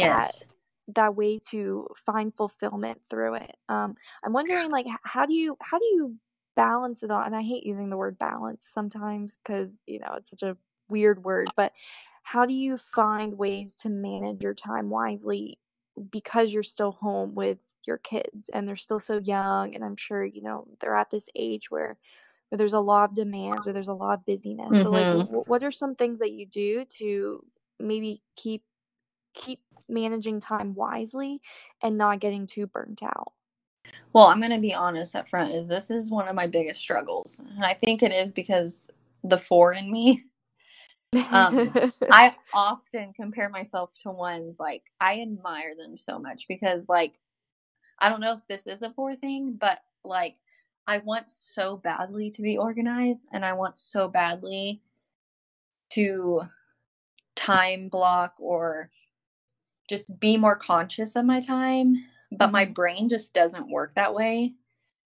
that 0.00 0.34
Yes. 0.34 0.44
that 0.88 1.14
way 1.14 1.38
to 1.38 1.86
find 1.96 2.34
fulfillment 2.34 3.02
through 3.08 3.34
it. 3.34 3.56
Um, 3.68 3.94
I'm 4.24 4.32
wondering, 4.32 4.70
like, 4.70 4.86
how 5.04 5.26
do 5.26 5.34
you 5.34 5.56
how 5.60 5.78
do 5.78 5.84
you 5.86 6.16
balance 6.56 7.02
it 7.02 7.10
all? 7.10 7.22
And 7.22 7.36
I 7.36 7.42
hate 7.42 7.64
using 7.64 7.90
the 7.90 7.96
word 7.96 8.18
balance 8.18 8.66
sometimes 8.66 9.38
because 9.42 9.82
you 9.86 9.98
know 10.00 10.14
it's 10.16 10.30
such 10.30 10.42
a 10.42 10.56
weird 10.88 11.24
word, 11.24 11.52
but 11.56 11.72
how 12.22 12.44
do 12.46 12.52
you 12.54 12.76
find 12.76 13.38
ways 13.38 13.74
to 13.76 13.88
manage 13.88 14.42
your 14.42 14.54
time 14.54 14.90
wisely 14.90 15.58
because 16.10 16.52
you're 16.52 16.62
still 16.62 16.92
home 16.92 17.34
with 17.34 17.74
your 17.86 17.98
kids 17.98 18.48
and 18.52 18.66
they're 18.66 18.76
still 18.76 19.00
so 19.00 19.18
young 19.18 19.74
and 19.74 19.84
I'm 19.84 19.96
sure 19.96 20.24
you 20.24 20.42
know 20.42 20.66
they're 20.80 20.96
at 20.96 21.10
this 21.10 21.28
age 21.36 21.70
where 21.70 21.98
where 22.48 22.58
there's 22.58 22.72
a 22.74 22.80
lot 22.80 23.10
of 23.10 23.16
demands 23.16 23.66
or 23.66 23.72
there's 23.72 23.88
a 23.88 23.94
lot 23.94 24.18
of 24.20 24.26
busyness. 24.26 24.80
So 24.80 24.90
like 24.90 25.08
Mm-hmm. 25.08 25.24
w- 25.28 25.44
what 25.46 25.62
are 25.64 25.70
some 25.72 25.94
things 25.96 26.18
that 26.20 26.32
you 26.32 26.46
do 26.46 26.84
to 26.98 27.44
maybe 27.80 28.22
keep 28.36 28.64
keep 29.34 29.60
managing 29.88 30.40
time 30.40 30.74
wisely 30.74 31.40
and 31.82 31.98
not 31.98 32.20
getting 32.20 32.46
too 32.46 32.66
burnt 32.66 33.02
out. 33.02 33.32
Well, 34.12 34.26
I'm 34.26 34.40
going 34.40 34.50
to 34.52 34.58
be 34.58 34.74
honest 34.74 35.14
up 35.14 35.28
front 35.28 35.52
is 35.54 35.68
this 35.68 35.90
is 35.90 36.10
one 36.10 36.28
of 36.28 36.34
my 36.34 36.46
biggest 36.46 36.80
struggles. 36.80 37.40
And 37.56 37.64
I 37.64 37.74
think 37.74 38.02
it 38.02 38.12
is 38.12 38.32
because 38.32 38.88
the 39.22 39.38
four 39.38 39.72
in 39.72 39.90
me 39.90 40.24
um 41.32 41.76
i 42.10 42.34
often 42.52 43.12
compare 43.14 43.48
myself 43.50 43.90
to 44.00 44.10
ones 44.10 44.58
like 44.60 44.84
i 45.00 45.20
admire 45.20 45.74
them 45.76 45.96
so 45.96 46.18
much 46.18 46.48
because 46.48 46.88
like 46.88 47.14
i 48.00 48.08
don't 48.08 48.20
know 48.20 48.34
if 48.34 48.46
this 48.48 48.66
is 48.66 48.82
a 48.82 48.90
poor 48.90 49.16
thing 49.16 49.56
but 49.60 49.80
like 50.04 50.36
i 50.86 50.98
want 50.98 51.30
so 51.30 51.76
badly 51.76 52.30
to 52.30 52.42
be 52.42 52.58
organized 52.58 53.26
and 53.32 53.44
i 53.44 53.52
want 53.52 53.78
so 53.78 54.08
badly 54.08 54.82
to 55.90 56.42
time 57.36 57.88
block 57.88 58.34
or 58.40 58.90
just 59.88 60.18
be 60.20 60.36
more 60.36 60.56
conscious 60.56 61.16
of 61.16 61.24
my 61.26 61.40
time 61.40 61.96
but 62.32 62.52
my 62.52 62.64
Mhm. 62.66 62.74
brain 62.74 63.08
just 63.08 63.34
doesn't 63.34 63.70
work 63.70 63.94
that 63.94 64.14
way 64.14 64.54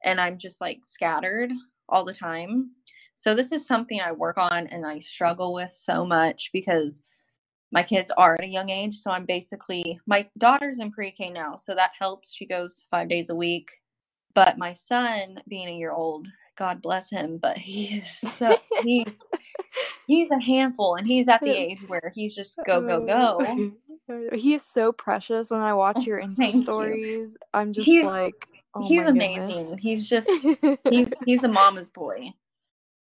and 0.05 0.21
i'm 0.21 0.39
just 0.39 0.61
like 0.61 0.81
scattered 0.85 1.53
all 1.89 2.05
the 2.05 2.15
time 2.15 2.73
so 3.17 3.35
this 3.35 3.51
is 3.53 3.67
something 3.67 4.01
i 4.01 4.13
work 4.13 4.39
on 4.39 4.67
and 4.69 4.87
i 4.87 4.99
struggle 4.99 5.53
with 5.53 5.73
so 5.73 6.05
much 6.07 6.51
because 6.53 7.01
my 7.73 7.83
kids 7.83 8.11
are 8.17 8.35
at 8.35 8.45
a 8.45 8.47
young 8.47 8.71
age 8.71 8.95
so 8.95 9.11
i'm 9.11 9.27
basically 9.27 9.99
my 10.07 10.27
daughter's 10.39 10.79
in 10.79 10.93
pre-k 10.93 11.31
now 11.31 11.57
so 11.57 11.75
that 11.75 11.91
helps. 11.99 12.33
She 12.33 12.47
goes 12.47 12.87
five 12.91 13.09
days 13.09 13.31
a 13.31 13.35
week. 13.35 13.71
But 14.35 14.59
my 14.59 14.75
son 14.75 15.41
being 15.49 15.69
a 15.69 15.79
year 15.79 15.93
old 15.93 16.29
god 16.59 16.81
bless 16.81 17.11
him 17.11 17.39
but 17.39 17.59
he 17.59 17.99
is 17.99 18.11
so 18.39 18.57
he's 18.83 19.21
he's 20.07 20.31
a 20.31 20.41
handful 20.41 20.97
and 20.97 21.07
he's 21.07 21.29
at 21.29 21.41
the 21.41 21.51
age 21.51 21.83
where 21.87 22.13
he's 22.15 22.35
just 22.35 22.59
go 22.67 22.83
go 22.83 23.05
uh, 23.07 23.35
go. 24.09 24.29
he 24.37 24.55
is 24.55 24.63
so 24.63 24.93
precious. 24.93 25.51
When 25.51 25.61
I 25.61 25.73
watch 25.73 26.07
your 26.07 26.21
Insta 26.23 26.37
thank 26.37 26.55
you. 26.55 26.63
stories. 26.65 27.37
I'm 27.55 27.73
just 27.73 27.87
he's 27.87 28.05
like, 28.05 28.47
oh 28.75 28.87
he's 28.87 29.05
my 29.05 29.13
goodness. 29.13 29.57
amazing. 29.57 29.79
He's 29.79 30.09
just 30.09 30.31
he's 30.89 31.13
he's 31.25 31.45
a 31.45 31.49
mama's 31.49 31.89
boy 31.89 32.33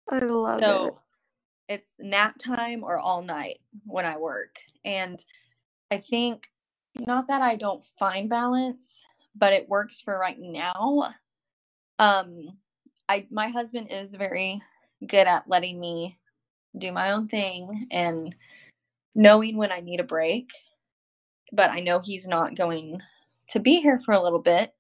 I 0.10 0.20
love 0.20 0.60
it. 0.60 0.64
so 0.64 1.00
it's 1.68 1.96
nap 2.00 2.38
time 2.40 2.84
or 2.84 3.00
all 3.00 3.22
night 3.24 3.60
when 3.86 4.06
I 4.06 4.18
work. 4.18 4.58
And 4.84 5.24
I 5.92 5.98
think 5.98 6.48
not 6.96 7.28
that 7.28 7.42
I 7.42 7.56
don't 7.56 7.84
find 7.98 8.30
balance, 8.30 9.06
but 9.36 9.54
it 9.54 9.70
works 9.70 10.02
for 10.02 10.18
right 10.18 10.38
now. 10.40 11.14
Um 12.00 12.58
I 13.10 13.28
my 13.32 13.48
husband 13.50 13.88
is 13.92 14.16
very 14.16 14.62
good 15.06 15.28
at 15.28 15.48
letting 15.48 15.80
me 15.80 16.18
do 16.78 16.92
my 16.92 17.12
own 17.12 17.28
thing 17.28 17.88
and 17.92 18.36
knowing 19.16 19.58
when 19.58 19.72
I 19.72 19.80
need 19.80 20.00
a 20.00 20.06
break, 20.06 20.52
but 21.52 21.70
I 21.70 21.82
know 21.82 22.00
he's 22.00 22.28
not 22.28 22.56
going 22.56 23.00
to 23.50 23.60
be 23.60 23.80
here 23.82 24.00
for 24.00 24.14
a 24.14 24.22
little 24.22 24.42
bit. 24.42 24.74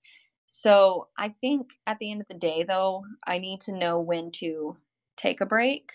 So, 0.45 1.07
I 1.17 1.29
think 1.41 1.69
at 1.87 1.99
the 1.99 2.11
end 2.11 2.21
of 2.21 2.27
the 2.27 2.33
day 2.35 2.63
though, 2.63 3.03
I 3.25 3.39
need 3.39 3.61
to 3.61 3.71
know 3.77 3.99
when 3.99 4.31
to 4.33 4.75
take 5.17 5.41
a 5.41 5.45
break 5.45 5.93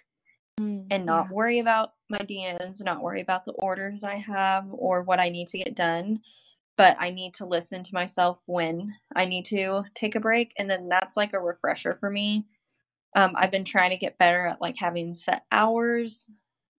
Mm, 0.59 0.87
and 0.90 1.07
not 1.07 1.26
yeah. 1.26 1.33
worry 1.33 1.59
about 1.61 1.94
my 2.11 2.18
DMs, 2.18 2.83
not 2.85 3.02
worry 3.02 3.20
about 3.20 3.44
the 3.44 3.52
orders 3.52 4.02
I 4.02 4.16
have 4.16 4.66
or 4.70 5.02
what 5.02 5.20
I 5.20 5.28
need 5.28 5.48
to 5.48 5.59
get 5.59 5.74
done. 5.74 6.20
But 6.76 6.96
I 6.98 7.11
need 7.11 7.35
to 7.35 7.46
listen 7.46 7.83
to 7.85 7.94
myself 7.94 8.38
when 8.46 8.94
I 9.14 9.24
need 9.24 9.44
to 9.46 9.85
take 9.94 10.14
a 10.14 10.20
break. 10.20 10.54
And 10.59 10.70
then 10.70 10.88
that's 10.88 11.16
like 11.16 11.33
a 11.33 11.40
refresher 11.40 11.96
for 11.98 12.09
me. 12.09 12.46
Um, 13.16 13.33
I've 13.35 13.50
been 13.50 13.64
trying 13.64 13.90
to 13.90 13.96
get 13.96 14.18
better 14.18 14.46
at 14.46 14.61
like 14.61 14.76
having 14.76 15.14
set 15.14 15.44
hours 15.50 16.31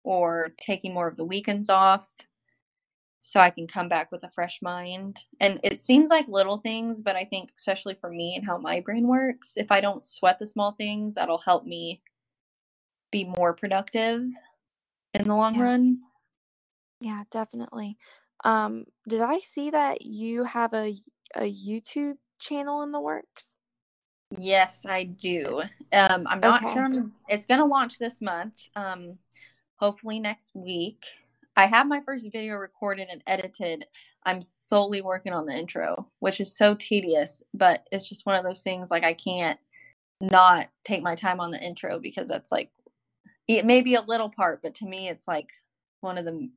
or 0.04 0.54
taking 0.58 0.94
more 0.94 1.08
of 1.08 1.18
the 1.18 1.26
weekends 1.26 1.70
off 1.70 2.10
so 3.22 3.42
I 3.42 3.50
can 3.50 3.68
come 3.68 3.90
back 3.90 4.12
with 4.12 4.24
a 4.24 4.32
fresh 4.32 4.62
mind. 4.62 5.20
And 5.42 5.60
it 5.64 5.82
seems 5.82 6.10
like 6.10 6.28
little 6.30 6.60
things, 6.60 7.02
but 7.02 7.18
I 7.18 7.26
think, 7.26 7.52
especially 7.58 7.98
for 8.00 8.10
me 8.10 8.36
and 8.38 8.46
how 8.46 8.58
my 8.58 8.80
brain 8.80 9.08
works, 9.08 9.58
if 9.58 9.72
I 9.72 9.82
don't 9.82 10.06
sweat 10.06 10.40
the 10.40 10.46
small 10.46 10.72
things, 10.72 11.16
that'll 11.16 11.40
help 11.40 11.66
me 11.66 12.02
be 13.12 13.26
more 13.26 13.54
productive 13.54 14.22
in 15.14 15.28
the 15.28 15.36
long 15.36 15.56
Yeah. 15.56 15.64
run. 15.64 16.00
Yeah, 17.02 17.24
definitely. 17.32 17.98
Um, 18.44 18.86
did 19.08 19.22
I 19.22 19.40
see 19.40 19.70
that 19.72 20.02
you 20.02 20.44
have 20.44 20.74
a 20.74 20.96
a 21.36 21.52
YouTube 21.52 22.18
channel 22.40 22.82
in 22.82 22.92
the 22.92 23.00
works? 23.00 23.54
Yes, 24.38 24.86
I 24.86 25.04
do. 25.04 25.62
Um, 25.92 26.28
I'm 26.28 26.40
not 26.40 26.62
Okay. 26.62 26.74
sure. 26.74 26.84
I'm, 26.84 27.14
it's 27.28 27.46
gonna 27.46 27.66
launch 27.66 27.98
this 27.98 28.22
month. 28.22 28.54
Um, 28.76 29.18
hopefully 29.78 30.20
next 30.20 30.52
week. 30.56 31.04
I 31.56 31.66
have 31.66 31.88
my 31.88 32.02
first 32.02 32.32
video 32.32 32.56
recorded 32.56 33.08
and 33.12 33.22
edited. 33.28 33.86
I'm 34.24 34.42
slowly 34.42 35.02
working 35.02 35.34
on 35.34 35.46
the 35.46 35.58
intro, 35.58 36.08
which 36.20 36.40
is 36.40 36.56
so 36.56 36.76
tedious, 36.76 37.44
but 37.54 37.86
it's 37.92 38.08
just 38.08 38.26
one 38.26 38.36
of 38.36 38.44
those 38.46 38.62
things 38.62 38.92
like 38.92 39.04
I 39.04 39.14
can't 39.14 39.60
not 40.22 40.70
take 40.86 41.02
my 41.02 41.16
time 41.16 41.40
on 41.40 41.52
the 41.52 41.62
intro 41.62 42.00
because 42.00 42.28
that's 42.28 42.52
like 42.52 42.72
it 43.50 43.66
may 43.66 43.82
be 43.82 43.96
a 43.96 44.02
little 44.02 44.30
part, 44.30 44.62
but 44.62 44.76
to 44.76 44.86
me 44.86 45.10
it's 45.10 45.28
like 45.28 45.50
one 46.02 46.18
of 46.18 46.26
the 46.26 46.50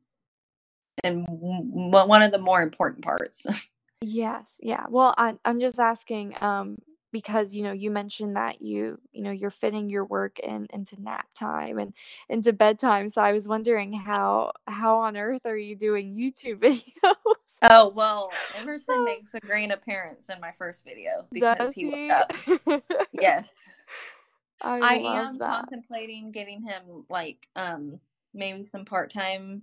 and 1.03 1.25
one 1.29 2.23
of 2.23 2.31
the 2.31 2.39
more 2.39 2.63
important 2.63 3.05
parts. 3.05 3.47
Yes, 4.05 4.59
yeah. 4.61 4.87
Well, 4.91 5.15
I'm 5.17 5.39
I'm 5.45 5.61
just 5.61 5.79
asking 5.79 6.35
um 6.41 6.77
because 7.13 7.55
you 7.55 7.63
know 7.63 7.71
you 7.71 7.89
mentioned 7.89 8.35
that 8.35 8.61
you 8.61 8.99
you 9.13 9.23
know 9.23 9.31
you're 9.31 9.49
fitting 9.49 9.89
your 9.89 10.05
work 10.05 10.41
in 10.41 10.67
into 10.73 11.01
nap 11.01 11.29
time 11.37 11.79
and 11.79 11.95
into 12.29 12.53
bedtime. 12.53 13.09
So 13.09 13.23
I 13.23 13.33
was 13.33 13.47
wondering 13.47 13.93
how 13.93 14.55
how 14.67 14.99
on 14.99 15.17
earth 15.17 15.43
are 15.45 15.57
you 15.57 15.77
doing 15.77 16.17
YouTube 16.17 16.59
videos? 17.05 17.15
Oh, 17.71 17.91
well, 17.95 18.33
Emerson 18.57 19.05
makes 19.05 19.35
a 19.35 19.41
great 19.41 19.71
appearance 19.71 20.29
in 20.29 20.41
my 20.41 20.51
first 20.59 20.85
video 20.85 21.27
because 21.31 21.57
Does 21.59 21.75
he 21.75 21.85
woke 21.85 21.95
he? 21.95 22.11
up. 22.11 22.33
Yes. 23.13 23.53
I 24.81 24.97
I 24.97 24.97
am 24.99 25.39
that. 25.39 25.67
contemplating 25.67 26.33
getting 26.33 26.63
him 26.63 27.07
like 27.11 27.49
um 27.57 28.01
maybe 28.35 28.65
some 28.65 28.85
part-time 28.87 29.63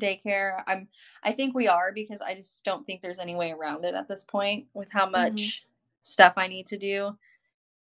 daycare. 0.00 0.62
I'm 0.66 0.88
I 1.22 1.32
think 1.32 1.54
we 1.54 1.68
are 1.68 1.92
because 1.94 2.20
I 2.20 2.34
just 2.36 2.64
don't 2.64 2.86
think 2.86 3.02
there's 3.02 3.18
any 3.20 3.36
way 3.36 3.52
around 3.52 3.84
it 3.84 3.94
at 3.94 4.08
this 4.08 4.24
point 4.24 4.66
with 4.74 4.90
how 4.92 5.08
much 5.08 5.64
stuff 6.02 6.34
I 6.36 6.48
need 6.48 6.66
to 6.68 6.78
do. 6.78 7.16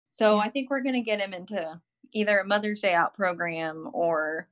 So 0.07 0.39
Yeah. 0.39 0.41
I 0.41 0.51
think 0.51 0.71
we're 0.71 0.83
going 0.83 0.95
to 0.97 1.03
get 1.03 1.21
him 1.21 1.35
into 1.35 1.81
either 2.13 2.41
a 2.41 2.47
Mother's 2.47 2.81
Day 2.81 2.95
out 2.95 3.15
program 3.15 3.91
or 3.93 4.49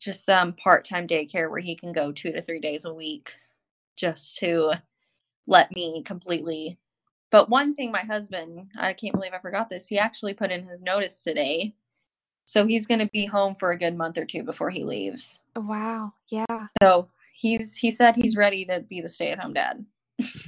just 0.00 0.24
some 0.26 0.52
part-time 0.54 1.08
daycare 1.08 1.50
where 1.50 1.60
he 1.60 1.76
can 1.76 1.92
go 1.92 2.12
2 2.12 2.32
to 2.32 2.42
3 2.42 2.60
days 2.60 2.84
a 2.86 2.94
week 2.94 3.32
just 3.96 4.38
to 4.38 4.74
let 5.46 5.74
me 5.74 6.02
completely 6.04 6.78
but 7.30 7.48
one 7.50 7.74
thing 7.74 7.90
my 7.92 8.00
husband, 8.00 8.68
I 8.78 8.92
can't 8.92 9.14
believe 9.14 9.32
I 9.34 9.38
forgot 9.38 9.68
this. 9.68 9.86
He 9.86 9.98
actually 9.98 10.34
put 10.34 10.50
in 10.50 10.64
his 10.64 10.82
notice 10.82 11.22
today. 11.22 11.74
So 12.44 12.66
he's 12.66 12.86
going 12.86 13.00
to 13.00 13.06
be 13.12 13.26
home 13.26 13.54
for 13.54 13.72
a 13.72 13.78
good 13.78 13.94
month 13.96 14.16
or 14.16 14.24
two 14.24 14.42
before 14.42 14.70
he 14.70 14.82
leaves. 14.84 15.40
Wow. 15.54 16.14
Yeah. 16.28 16.68
So 16.82 17.08
he's 17.34 17.76
he 17.76 17.90
said 17.90 18.16
he's 18.16 18.36
ready 18.36 18.64
to 18.66 18.80
be 18.80 19.02
the 19.02 19.08
stay-at-home 19.08 19.52
dad. 19.52 19.84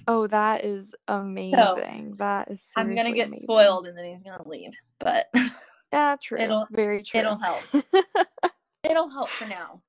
Oh, 0.09 0.27
that 0.29 0.65
is 0.65 0.95
amazing. 1.09 2.15
That 2.19 2.51
is 2.51 2.71
I'm 2.75 2.95
going 2.95 3.07
to 3.07 3.13
get 3.13 3.29
amazing. 3.29 3.47
spoiled 3.47 3.87
and 3.87 3.97
then 3.97 4.07
he's 4.07 4.23
going 4.23 4.39
to 4.39 4.49
leave. 4.49 4.73
But 4.99 5.31
Yeah, 5.93 6.17
true. 6.23 6.39
It'll- 6.39 6.67
Very 6.71 7.03
true. 7.03 7.21
it'll 7.21 7.39
help. 7.39 7.61
it'll 8.83 9.09
help 9.11 9.29
for 9.29 9.47
now. 9.47 9.83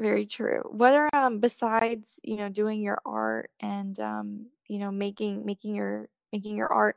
Very 0.00 0.26
true. 0.26 0.62
What 0.70 0.94
are 0.94 1.08
um 1.14 1.38
besides, 1.38 2.18
you 2.24 2.36
know, 2.36 2.48
doing 2.48 2.80
your 2.82 2.98
art 3.06 3.50
and 3.60 3.98
um, 4.00 4.46
you 4.68 4.78
know, 4.78 4.90
making 4.90 5.44
making 5.44 5.74
your 5.74 6.08
making 6.32 6.56
your 6.56 6.72
art, 6.72 6.96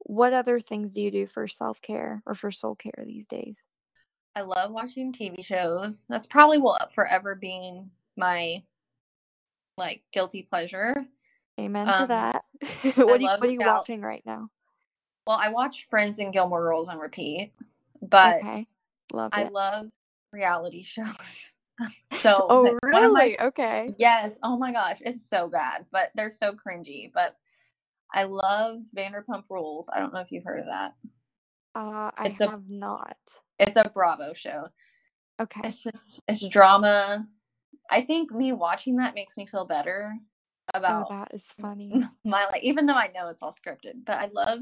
what 0.00 0.32
other 0.32 0.60
things 0.60 0.94
do 0.94 1.00
you 1.02 1.10
do 1.10 1.26
for 1.26 1.48
self-care 1.48 2.22
or 2.26 2.34
for 2.34 2.50
soul 2.50 2.74
care 2.74 3.04
these 3.04 3.26
days? 3.26 3.66
I 4.36 4.42
love 4.42 4.72
watching 4.72 5.12
TV 5.12 5.44
shows. 5.44 6.04
That's 6.08 6.26
probably 6.26 6.58
will 6.58 6.78
forever 6.92 7.34
being 7.34 7.90
my 8.16 8.62
like 9.76 10.02
guilty 10.12 10.42
pleasure. 10.42 11.06
Amen 11.58 11.86
to 11.86 12.02
Um, 12.02 12.08
that. 12.08 12.44
What 12.96 13.20
are 13.20 13.22
you 13.22 13.28
what 13.28 13.42
are 13.42 13.46
you 13.50 13.60
watching 13.60 14.02
right 14.02 14.22
now? 14.26 14.50
Well, 15.26 15.38
I 15.40 15.48
watch 15.48 15.88
Friends 15.88 16.18
and 16.18 16.32
Gilmore 16.32 16.62
Girls 16.62 16.88
on 16.88 16.98
repeat, 16.98 17.52
but 18.02 18.36
Okay. 18.38 18.66
Love 19.12 19.30
I 19.32 19.44
it. 19.44 19.52
love 19.52 19.86
reality 20.32 20.82
shows. 20.84 21.46
So 22.18 22.46
Oh, 22.48 22.66
of 22.66 22.78
my- 22.82 22.88
really? 22.90 23.40
Okay. 23.40 23.94
yes. 23.98 24.38
Oh 24.42 24.56
my 24.58 24.72
gosh, 24.72 24.98
it's 25.00 25.28
so 25.28 25.48
bad, 25.48 25.86
but 25.90 26.10
they're 26.14 26.32
so 26.32 26.52
cringy. 26.52 27.10
But 27.12 27.36
I 28.12 28.24
love 28.24 28.78
Vanderpump 28.96 29.44
Rules. 29.50 29.88
I 29.92 29.98
don't 29.98 30.12
know 30.14 30.20
if 30.20 30.30
you've 30.32 30.44
heard 30.44 30.60
of 30.60 30.66
that. 30.66 30.94
Uh, 31.74 32.10
I 32.16 32.26
It's 32.26 32.40
a- 32.40 32.50
have 32.50 32.68
not. 32.70 33.16
It's 33.58 33.76
a 33.76 33.90
Bravo 33.92 34.32
show. 34.34 34.68
Okay. 35.40 35.60
It's 35.64 35.82
just 35.82 36.20
it's 36.28 36.46
drama. 36.46 37.26
I 37.90 38.02
think 38.02 38.30
me 38.32 38.52
watching 38.52 38.96
that 38.96 39.14
makes 39.14 39.36
me 39.36 39.46
feel 39.46 39.64
better 39.66 40.14
Oh, 40.74 40.78
about 40.78 41.08
that 41.10 41.28
is 41.34 41.52
funny. 41.60 41.92
my 42.24 42.44
life, 42.46 42.60
even 42.62 42.86
though 42.86 42.94
I 42.94 43.10
know 43.14 43.28
it's 43.28 43.42
all 43.42 43.52
scripted. 43.52 44.04
But 44.06 44.18
I 44.18 44.26
love 44.32 44.60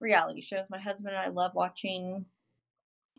reality 0.00 0.42
shows. 0.42 0.68
My 0.70 0.78
husband 0.78 1.14
and 1.14 1.24
I 1.24 1.28
love 1.28 1.52
watching 1.54 2.26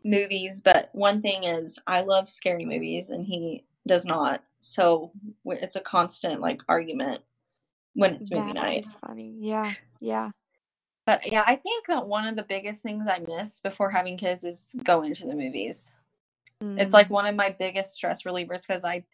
movies. 0.04 0.60
But 0.60 0.90
one 0.92 1.20
thing 1.22 1.44
is, 1.44 1.78
I 1.86 2.02
love 2.02 2.28
scary 2.28 2.64
movies, 2.64 3.08
and 3.08 3.24
he 3.26 3.64
does 3.86 4.04
not. 4.04 4.42
So 4.60 5.12
it's 5.44 5.76
a 5.76 5.80
constant 5.80 6.40
like 6.40 6.62
argument 6.68 7.22
when 7.94 8.14
it's 8.14 8.30
movie 8.30 8.52
That 8.52 8.54
night. 8.54 8.86
funny. 9.00 9.34
Yeah. 9.38 9.72
Yeah. 10.00 10.30
But 11.06 11.30
yeah, 11.30 11.44
I 11.46 11.56
think 11.56 11.86
that 11.88 12.06
one 12.06 12.26
of 12.26 12.34
the 12.36 12.42
biggest 12.44 12.82
things 12.82 13.06
I 13.06 13.22
miss 13.28 13.60
before 13.60 13.90
having 13.90 14.16
kids 14.16 14.42
is 14.44 14.74
going 14.84 15.14
to 15.16 15.26
the 15.26 15.34
movies. 15.34 15.92
It's 16.60 16.90
Mm. 16.90 16.92
like 16.94 17.10
one 17.10 17.26
of 17.26 17.34
my 17.34 17.50
biggest 17.50 17.94
stress 17.94 18.22
relievers 18.22 18.66
because 18.66 18.84
I, 18.84 19.04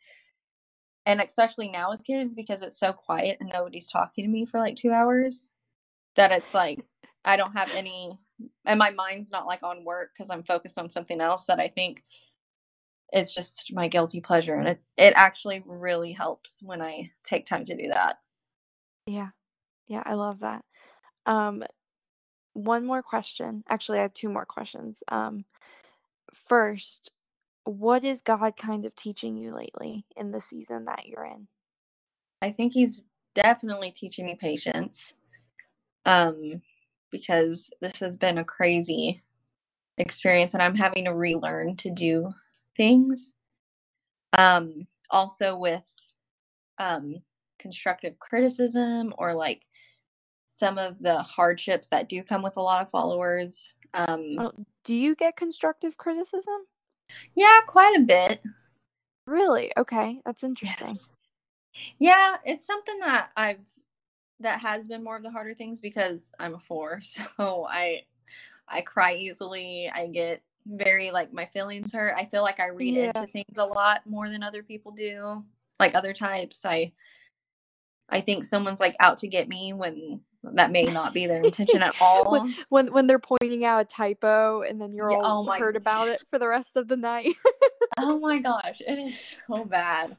and 1.05 1.21
especially 1.21 1.69
now 1.69 1.91
with 1.91 2.05
kids 2.05 2.35
because 2.35 2.63
it's 2.63 2.79
so 2.79 2.93
quiet 2.93 3.39
and 3.41 3.51
nobody's 3.53 3.89
talking 3.89 4.25
to 4.25 4.31
me 4.31 4.47
for 4.47 4.61
like 4.61 4.77
two 4.77 4.93
hours, 4.93 5.47
that 6.15 6.31
it's 6.31 6.55
like 6.55 6.85
I 7.25 7.37
don't 7.37 7.57
have 7.57 7.71
any, 7.73 8.19
and 8.65 8.79
my 8.79 8.91
mind's 8.91 9.31
not 9.31 9.47
like 9.47 9.63
on 9.63 9.85
work 9.85 10.11
because 10.15 10.31
I'm 10.31 10.43
focused 10.43 10.79
on 10.79 10.91
something 10.91 11.21
else 11.21 11.47
that 11.47 11.61
I 11.61 11.69
think 11.69 12.05
is 13.13 13.33
just 13.33 13.73
my 13.73 13.89
guilty 13.89 14.21
pleasure. 14.21 14.55
And 14.55 14.69
it, 14.69 14.81
it 14.97 15.13
actually 15.17 15.63
really 15.67 16.13
helps 16.13 16.63
when 16.63 16.81
I 16.81 17.11
take 17.25 17.47
time 17.47 17.65
to 17.65 17.77
do 17.77 17.89
that. 17.89 18.19
Yeah. 19.07 19.29
Yeah, 19.89 20.03
I 20.07 20.15
love 20.15 20.41
that. 20.41 20.65
Um, 21.27 21.65
one 22.53 22.87
more 22.87 23.03
question. 23.03 23.65
Actually, 23.69 23.99
I 23.99 24.03
have 24.03 24.15
two 24.15 24.29
more 24.29 24.45
questions. 24.45 25.03
Um, 25.09 25.45
first, 26.33 27.11
what 27.65 28.05
is 28.05 28.23
God 28.23 28.57
kind 28.57 28.87
of 28.87 28.95
teaching 28.95 29.37
you 29.37 29.55
lately 29.55 30.05
in 30.17 30.31
the 30.31 30.41
season 30.41 30.85
that 30.85 31.07
you're 31.07 31.25
in? 31.25 31.49
I 32.43 32.53
think 32.53 32.73
he's 32.73 33.05
definitely 33.35 33.91
teaching 33.91 34.27
me 34.27 34.37
patience. 34.41 35.15
Um, 36.07 36.63
because 37.11 37.71
this 37.81 38.01
has 38.01 38.17
been 38.17 38.39
a 38.39 38.45
crazy 38.45 39.23
experience 39.99 40.55
and 40.55 40.63
I'm 40.63 40.75
having 40.77 41.05
to 41.05 41.15
relearn 41.15 41.77
to 41.79 41.91
do 41.91 42.33
things. 42.77 43.33
Um, 44.37 44.87
also 45.11 45.57
with 45.57 45.93
um 46.79 47.17
constructive 47.59 48.19
criticism 48.19 49.13
or 49.19 49.35
like 49.35 49.63
some 50.47 50.79
of 50.79 50.99
the 51.01 51.19
hardships 51.23 51.89
that 51.89 52.09
do 52.09 52.23
come 52.23 52.43
with 52.43 52.57
a 52.57 52.63
lot 52.63 52.83
of 52.83 52.91
followers. 52.91 53.75
Um 53.95 54.37
Oh, 54.39 54.53
do 54.85 54.95
you 54.95 55.15
get 55.15 55.37
constructive 55.37 55.97
criticism? 55.97 56.57
yeah, 57.35 57.61
quite 57.67 57.97
a 57.99 58.03
bit. 58.03 58.41
Really? 59.27 59.73
Okay, 59.77 60.21
that's 60.25 60.43
interesting. 60.45 60.99
Yeah, 61.99 62.37
it's 62.45 62.67
something 62.67 62.99
that 63.01 63.31
I've 63.37 63.61
that 64.41 64.61
has 64.61 64.87
been 64.89 65.05
more 65.05 65.17
of 65.17 65.23
the 65.23 65.31
harder 65.31 65.55
things 65.55 65.81
because 65.81 66.33
I'm 66.39 66.55
a 66.55 66.61
four, 66.61 67.01
so 67.03 67.67
I 67.69 68.03
I 68.69 68.81
cry 68.83 69.15
easily. 69.15 69.91
I 69.93 70.07
get 70.09 70.43
very 70.67 71.11
like 71.11 71.33
my 71.33 71.47
feelings 71.47 71.93
hurt. 71.93 72.15
I 72.17 72.27
feel 72.27 72.43
like 72.43 72.61
I 72.61 72.69
read 72.69 72.95
Yeah. 72.95 73.13
into 73.15 73.27
things 73.33 73.59
a 73.59 73.65
lot 73.65 74.03
more 74.07 74.29
than 74.29 74.43
other 74.43 74.63
people 74.63 74.93
do. 74.93 75.45
Like 75.79 75.95
other 75.95 76.13
types, 76.13 76.65
I 76.65 76.93
I 78.09 78.21
think 78.21 78.45
someone's 78.45 78.81
like 78.81 78.97
out 79.01 79.19
to 79.19 79.29
get 79.29 79.49
me 79.49 79.73
when 79.73 80.21
that 80.43 80.71
may 80.71 80.85
not 80.85 81.13
be 81.15 81.27
their 81.27 81.43
intention 81.45 81.83
at 81.83 81.95
all. 82.01 82.47
When 82.69 82.89
when 82.89 83.07
they're 83.07 83.19
pointing 83.19 83.65
out 83.65 83.81
a 83.83 83.85
typo 83.85 84.63
and 84.63 84.81
then 84.81 84.93
you're 84.95 85.11
Yeah, 85.11 85.19
all 85.23 85.49
oh 85.49 85.59
heard 85.59 85.77
about 85.77 86.09
it 86.09 86.21
for 86.29 86.39
the 86.39 86.49
rest 86.49 86.77
of 86.77 86.89
the 86.89 86.97
night. 86.97 87.35
oh 87.99 88.19
my 88.21 88.39
gosh, 88.39 88.81
it 88.87 88.99
is 88.99 89.37
so 89.47 89.65
bad. 89.65 90.17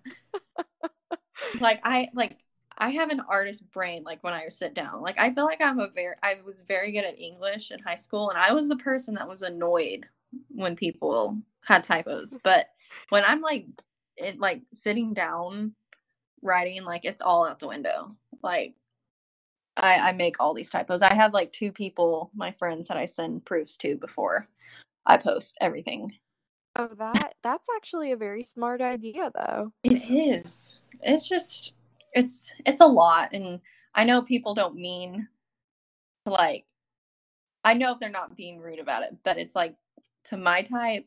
like 1.59 1.79
I 1.83 2.09
like 2.13 2.37
I 2.77 2.89
have 2.91 3.09
an 3.09 3.21
artist 3.27 3.69
brain 3.71 4.03
like 4.03 4.23
when 4.23 4.33
I 4.33 4.47
sit 4.49 4.73
down. 4.73 5.01
Like 5.01 5.19
I 5.19 5.33
feel 5.33 5.45
like 5.45 5.61
I'm 5.61 5.79
a 5.79 5.89
very 5.89 6.15
I 6.23 6.39
was 6.45 6.61
very 6.61 6.91
good 6.91 7.05
at 7.05 7.19
English 7.19 7.71
in 7.71 7.79
high 7.79 7.95
school 7.95 8.29
and 8.29 8.39
I 8.39 8.53
was 8.53 8.67
the 8.67 8.77
person 8.77 9.15
that 9.15 9.27
was 9.27 9.41
annoyed 9.41 10.05
when 10.49 10.75
people 10.75 11.37
had 11.61 11.83
typos. 11.83 12.37
But 12.43 12.67
when 13.09 13.23
I'm 13.25 13.41
like 13.41 13.67
it 14.17 14.39
like 14.39 14.61
sitting 14.73 15.13
down 15.13 15.73
writing 16.41 16.83
like 16.83 17.05
it's 17.05 17.21
all 17.21 17.45
out 17.45 17.59
the 17.59 17.67
window. 17.67 18.15
Like 18.41 18.75
I 19.77 19.95
I 19.95 20.11
make 20.13 20.37
all 20.39 20.53
these 20.53 20.69
typos. 20.69 21.01
I 21.01 21.13
have 21.13 21.33
like 21.33 21.51
two 21.51 21.71
people, 21.71 22.31
my 22.35 22.51
friends 22.53 22.87
that 22.87 22.97
I 22.97 23.05
send 23.05 23.45
proofs 23.45 23.77
to 23.77 23.95
before 23.97 24.47
I 25.05 25.17
post 25.17 25.57
everything. 25.61 26.13
oh, 26.75 26.89
that 26.97 27.35
that's 27.43 27.67
actually 27.75 28.11
a 28.11 28.17
very 28.17 28.43
smart 28.43 28.81
idea 28.81 29.31
though. 29.33 29.73
It 29.83 30.09
is. 30.09 30.57
It's 31.01 31.27
just 31.27 31.73
it's 32.13 32.53
it's 32.65 32.81
a 32.81 32.85
lot 32.87 33.33
and 33.33 33.59
I 33.95 34.03
know 34.05 34.21
people 34.21 34.53
don't 34.55 34.75
mean 34.75 35.27
to 36.25 36.31
like 36.33 36.65
I 37.63 37.73
know 37.75 37.93
if 37.93 37.99
they're 37.99 38.09
not 38.09 38.35
being 38.35 38.59
rude 38.59 38.79
about 38.79 39.03
it, 39.03 39.17
but 39.23 39.37
it's 39.37 39.55
like 39.55 39.75
to 40.25 40.37
my 40.37 40.63
type, 40.63 41.05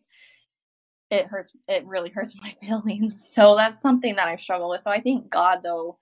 it 1.11 1.26
hurts. 1.26 1.52
It 1.68 1.86
really 1.86 2.11
hurts 2.11 2.36
my 2.42 2.57
feelings. 2.61 3.28
So 3.32 3.57
that's 3.57 3.80
something 3.80 4.16
that 4.16 4.28
I 4.28 4.36
struggle 4.36 4.70
with. 4.70 4.80
So 4.80 4.90
I 4.90 5.00
think 5.00 5.30
God, 5.30 5.61
though, 5.62 5.98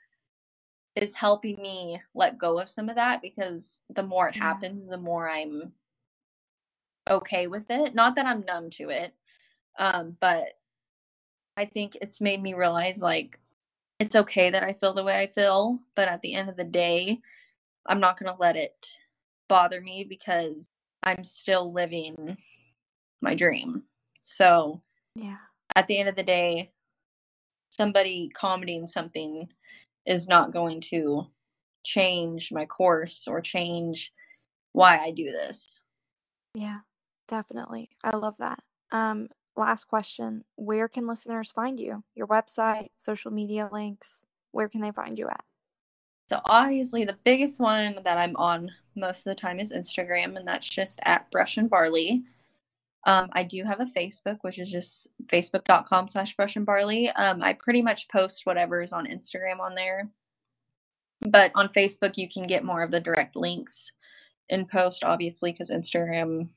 is 0.97 1.15
helping 1.15 1.61
me 1.61 2.01
let 2.15 2.39
go 2.39 2.59
of 2.59 2.69
some 2.69 2.89
of 2.89 2.97
that 2.97 3.23
because 3.23 3.81
the 3.95 4.03
more 4.03 4.29
it 4.29 4.37
Yeah. 4.37 4.43
happens, 4.45 4.89
the 4.89 4.99
more 4.99 5.29
I'm 5.29 5.73
okay 7.11 7.47
with 7.47 7.67
it. 7.71 7.95
Not 7.95 8.17
that 8.17 8.27
I'm 8.27 8.45
numb 8.47 8.71
to 8.73 8.91
it, 8.91 9.15
um, 9.79 10.17
but 10.21 10.45
I 11.57 11.67
think 11.67 11.97
it's 12.03 12.21
made 12.21 12.43
me 12.43 12.55
realize 12.55 13.03
like 13.03 13.39
it's 14.03 14.17
okay 14.17 14.51
that 14.51 14.65
I 14.65 14.73
feel 14.73 14.95
the 14.95 15.05
way 15.05 15.17
I 15.17 15.29
feel, 15.29 15.79
but 15.95 16.09
at 16.09 16.23
the 16.23 16.35
end 16.35 16.49
of 16.49 16.57
the 16.57 16.65
day, 16.65 17.21
I'm 17.87 18.01
not 18.01 18.19
going 18.19 18.33
to 18.33 18.41
let 18.41 18.57
it 18.57 18.89
bother 19.49 19.81
me 19.81 20.03
because 20.03 20.69
I'm 21.05 21.23
still 21.23 21.73
living 21.73 22.37
my 23.21 23.37
dream. 23.37 23.85
So 24.19 24.83
Yeah. 25.15 25.37
at 25.77 25.87
the 25.87 25.99
end 25.99 26.09
of 26.09 26.17
the 26.17 26.25
day, 26.25 26.73
somebody 27.71 28.29
commenting 28.35 28.89
something 28.89 29.49
is 30.05 30.27
not 30.27 30.53
going 30.53 30.81
to 30.81 31.29
change 31.85 32.51
my 32.51 32.67
course 32.67 33.29
or 33.29 33.41
change 33.41 34.13
why 34.73 34.97
I 34.97 35.13
do 35.13 35.31
this. 35.31 35.81
Yeah. 36.55 36.81
Definitely. 37.29 37.89
I 38.03 38.17
love 38.17 38.35
that. 38.41 38.59
Um, 38.91 39.29
last 39.57 39.85
question. 39.85 40.45
Where 40.57 40.89
can 40.89 41.07
listeners 41.07 41.53
find 41.53 41.79
you? 41.79 42.05
Your 42.15 42.27
website, 42.27 42.89
social 42.97 43.31
media 43.31 43.69
links, 43.73 44.27
where 44.53 44.69
can 44.69 44.81
they 44.81 44.93
find 44.93 45.19
you 45.19 45.29
at? 45.29 45.45
So 46.29 46.41
obviously 46.45 47.05
the 47.05 47.19
biggest 47.25 47.61
one 47.61 47.99
that 48.05 48.19
I'm 48.19 48.37
on 48.37 48.71
most 48.97 49.27
of 49.27 49.31
the 49.31 49.41
time 49.41 49.59
is 49.59 49.73
Instagram 49.73 50.37
and 50.37 50.47
that's 50.47 50.69
just 50.69 50.99
at 51.05 51.31
brush 51.31 51.57
and 51.57 51.69
barley. 51.69 52.23
Um, 53.05 53.29
I 53.33 53.43
do 53.43 53.65
have 53.65 53.81
a 53.81 53.87
Facebook, 53.87 54.39
which 54.43 54.59
is 54.59 54.71
just 54.71 55.09
facebook.com 55.27 56.09
slash 56.09 56.37
brush 56.37 56.57
and 56.57 56.65
barley. 56.65 57.11
Um, 57.11 57.43
I 57.43 57.55
pretty 57.55 57.83
much 57.83 58.09
post 58.09 58.47
whatever 58.47 58.81
is 58.81 58.93
on 58.93 59.07
Instagram 59.07 59.59
on 59.61 59.75
there. 59.75 60.09
But 61.21 61.53
on 61.55 61.69
Facebook, 61.69 62.17
you 62.17 62.29
can 62.29 62.47
get 62.47 62.65
more 62.65 62.83
of 62.83 62.91
the 62.91 63.01
direct 63.01 63.37
links 63.37 63.91
in 64.49 64.67
post, 64.67 65.05
obviously, 65.05 65.53
because 65.53 65.71
Instagram 65.71 66.49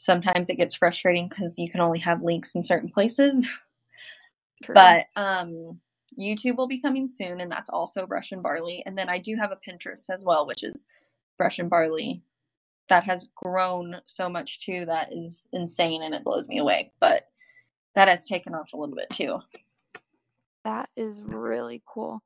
sometimes 0.00 0.48
it 0.48 0.56
gets 0.56 0.74
frustrating 0.74 1.28
because 1.28 1.58
you 1.58 1.70
can 1.70 1.82
only 1.82 1.98
have 1.98 2.22
links 2.22 2.54
in 2.54 2.62
certain 2.62 2.88
places. 2.88 3.46
True. 4.62 4.74
But 4.74 5.06
um, 5.14 5.78
YouTube 6.18 6.56
will 6.56 6.66
be 6.66 6.80
coming 6.80 7.06
soon, 7.06 7.42
and 7.42 7.52
that's 7.52 7.68
also 7.68 8.06
Brush 8.06 8.32
and 8.32 8.42
Barley. 8.42 8.82
And 8.86 8.96
then 8.96 9.10
I 9.10 9.18
do 9.18 9.36
have 9.36 9.52
a 9.52 9.58
Pinterest 9.58 10.08
as 10.08 10.24
well, 10.24 10.46
which 10.46 10.64
is 10.64 10.86
Brush 11.36 11.58
and 11.58 11.68
Barley. 11.68 12.22
That 12.88 13.04
has 13.04 13.28
grown 13.34 13.96
so 14.06 14.30
much 14.30 14.60
too. 14.60 14.86
That 14.86 15.12
is 15.12 15.46
insane, 15.52 16.02
and 16.02 16.14
it 16.14 16.24
blows 16.24 16.48
me 16.48 16.58
away. 16.58 16.92
But 16.98 17.28
that 17.94 18.08
has 18.08 18.24
taken 18.24 18.54
off 18.54 18.72
a 18.72 18.78
little 18.78 18.96
bit 18.96 19.10
too. 19.10 19.38
That 20.64 20.88
is 20.96 21.20
really 21.22 21.82
cool. 21.84 22.22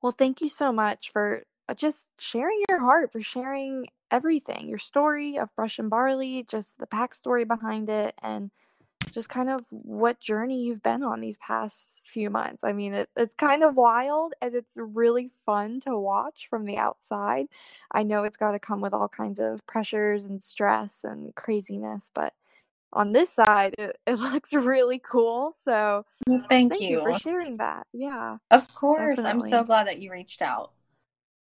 Well, 0.00 0.12
thank 0.12 0.40
you 0.40 0.48
so 0.48 0.72
much 0.72 1.12
for 1.12 1.42
uh, 1.68 1.74
just 1.74 2.08
sharing 2.18 2.62
your 2.70 2.80
heart, 2.80 3.12
for 3.12 3.20
sharing 3.20 3.86
everything, 4.10 4.68
your 4.68 4.78
story 4.78 5.38
of 5.38 5.54
Brush 5.54 5.78
and 5.78 5.90
Barley, 5.90 6.44
just 6.48 6.78
the 6.78 6.86
backstory 6.86 7.46
behind 7.46 7.88
it, 7.88 8.14
and 8.22 8.50
just 9.10 9.28
kind 9.28 9.48
of 9.48 9.66
what 9.70 10.20
journey 10.20 10.62
you've 10.62 10.82
been 10.82 11.02
on 11.02 11.20
these 11.20 11.38
past 11.38 12.08
few 12.08 12.30
months. 12.30 12.64
I 12.64 12.72
mean, 12.72 12.94
it, 12.94 13.08
it's 13.16 13.34
kind 13.34 13.62
of 13.62 13.74
wild 13.74 14.34
and 14.40 14.54
it's 14.54 14.76
really 14.78 15.30
fun 15.46 15.80
to 15.80 15.96
watch 15.96 16.46
from 16.48 16.64
the 16.64 16.76
outside. 16.76 17.46
I 17.92 18.02
know 18.02 18.24
it's 18.24 18.36
got 18.36 18.52
to 18.52 18.58
come 18.58 18.80
with 18.80 18.92
all 18.92 19.08
kinds 19.08 19.40
of 19.40 19.66
pressures 19.66 20.24
and 20.24 20.42
stress 20.42 21.04
and 21.04 21.34
craziness, 21.34 22.10
but 22.14 22.34
on 22.92 23.12
this 23.12 23.30
side, 23.30 23.74
it, 23.78 23.98
it 24.06 24.14
looks 24.18 24.52
really 24.52 24.98
cool. 24.98 25.52
So, 25.52 26.04
Thank 26.26 26.48
thank 26.48 26.80
you 26.80 27.00
for 27.02 27.18
sharing 27.18 27.56
that. 27.58 27.86
Yeah. 27.92 28.38
Of 28.50 28.72
course. 28.74 29.18
I'm 29.18 29.40
so 29.42 29.64
glad 29.64 29.86
that 29.86 29.98
you 30.00 30.10
reached 30.12 30.42
out. 30.42 30.72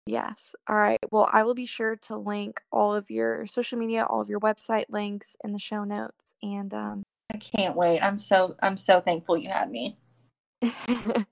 Yes. 0.06 0.54
All 0.68 0.76
right. 0.76 0.98
Well, 1.10 1.28
I 1.32 1.44
will 1.44 1.54
be 1.54 1.66
sure 1.66 1.96
to 1.96 2.16
link 2.16 2.60
all 2.70 2.94
of 2.94 3.10
your 3.10 3.46
social 3.46 3.78
media, 3.78 4.04
all 4.04 4.20
of 4.20 4.28
your 4.28 4.40
website 4.40 4.84
links 4.90 5.34
in 5.42 5.52
the 5.52 5.58
show 5.58 5.84
notes. 5.84 6.34
And 6.42 6.74
um, 6.74 7.02
I 7.32 7.38
can't 7.38 7.74
wait. 7.74 8.00
I'm 8.00 8.18
so 8.18 8.54
I'm 8.62 8.76
so 8.76 9.00
thankful 9.00 9.38
you 9.38 9.48
had 9.48 9.70
me. 9.70 9.96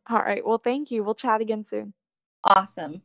all 0.08 0.18
right. 0.18 0.44
Well, 0.44 0.58
thank 0.58 0.90
you. 0.90 1.04
We'll 1.04 1.14
chat 1.14 1.40
again 1.40 1.64
soon. 1.64 1.92
Awesome. 2.44 3.02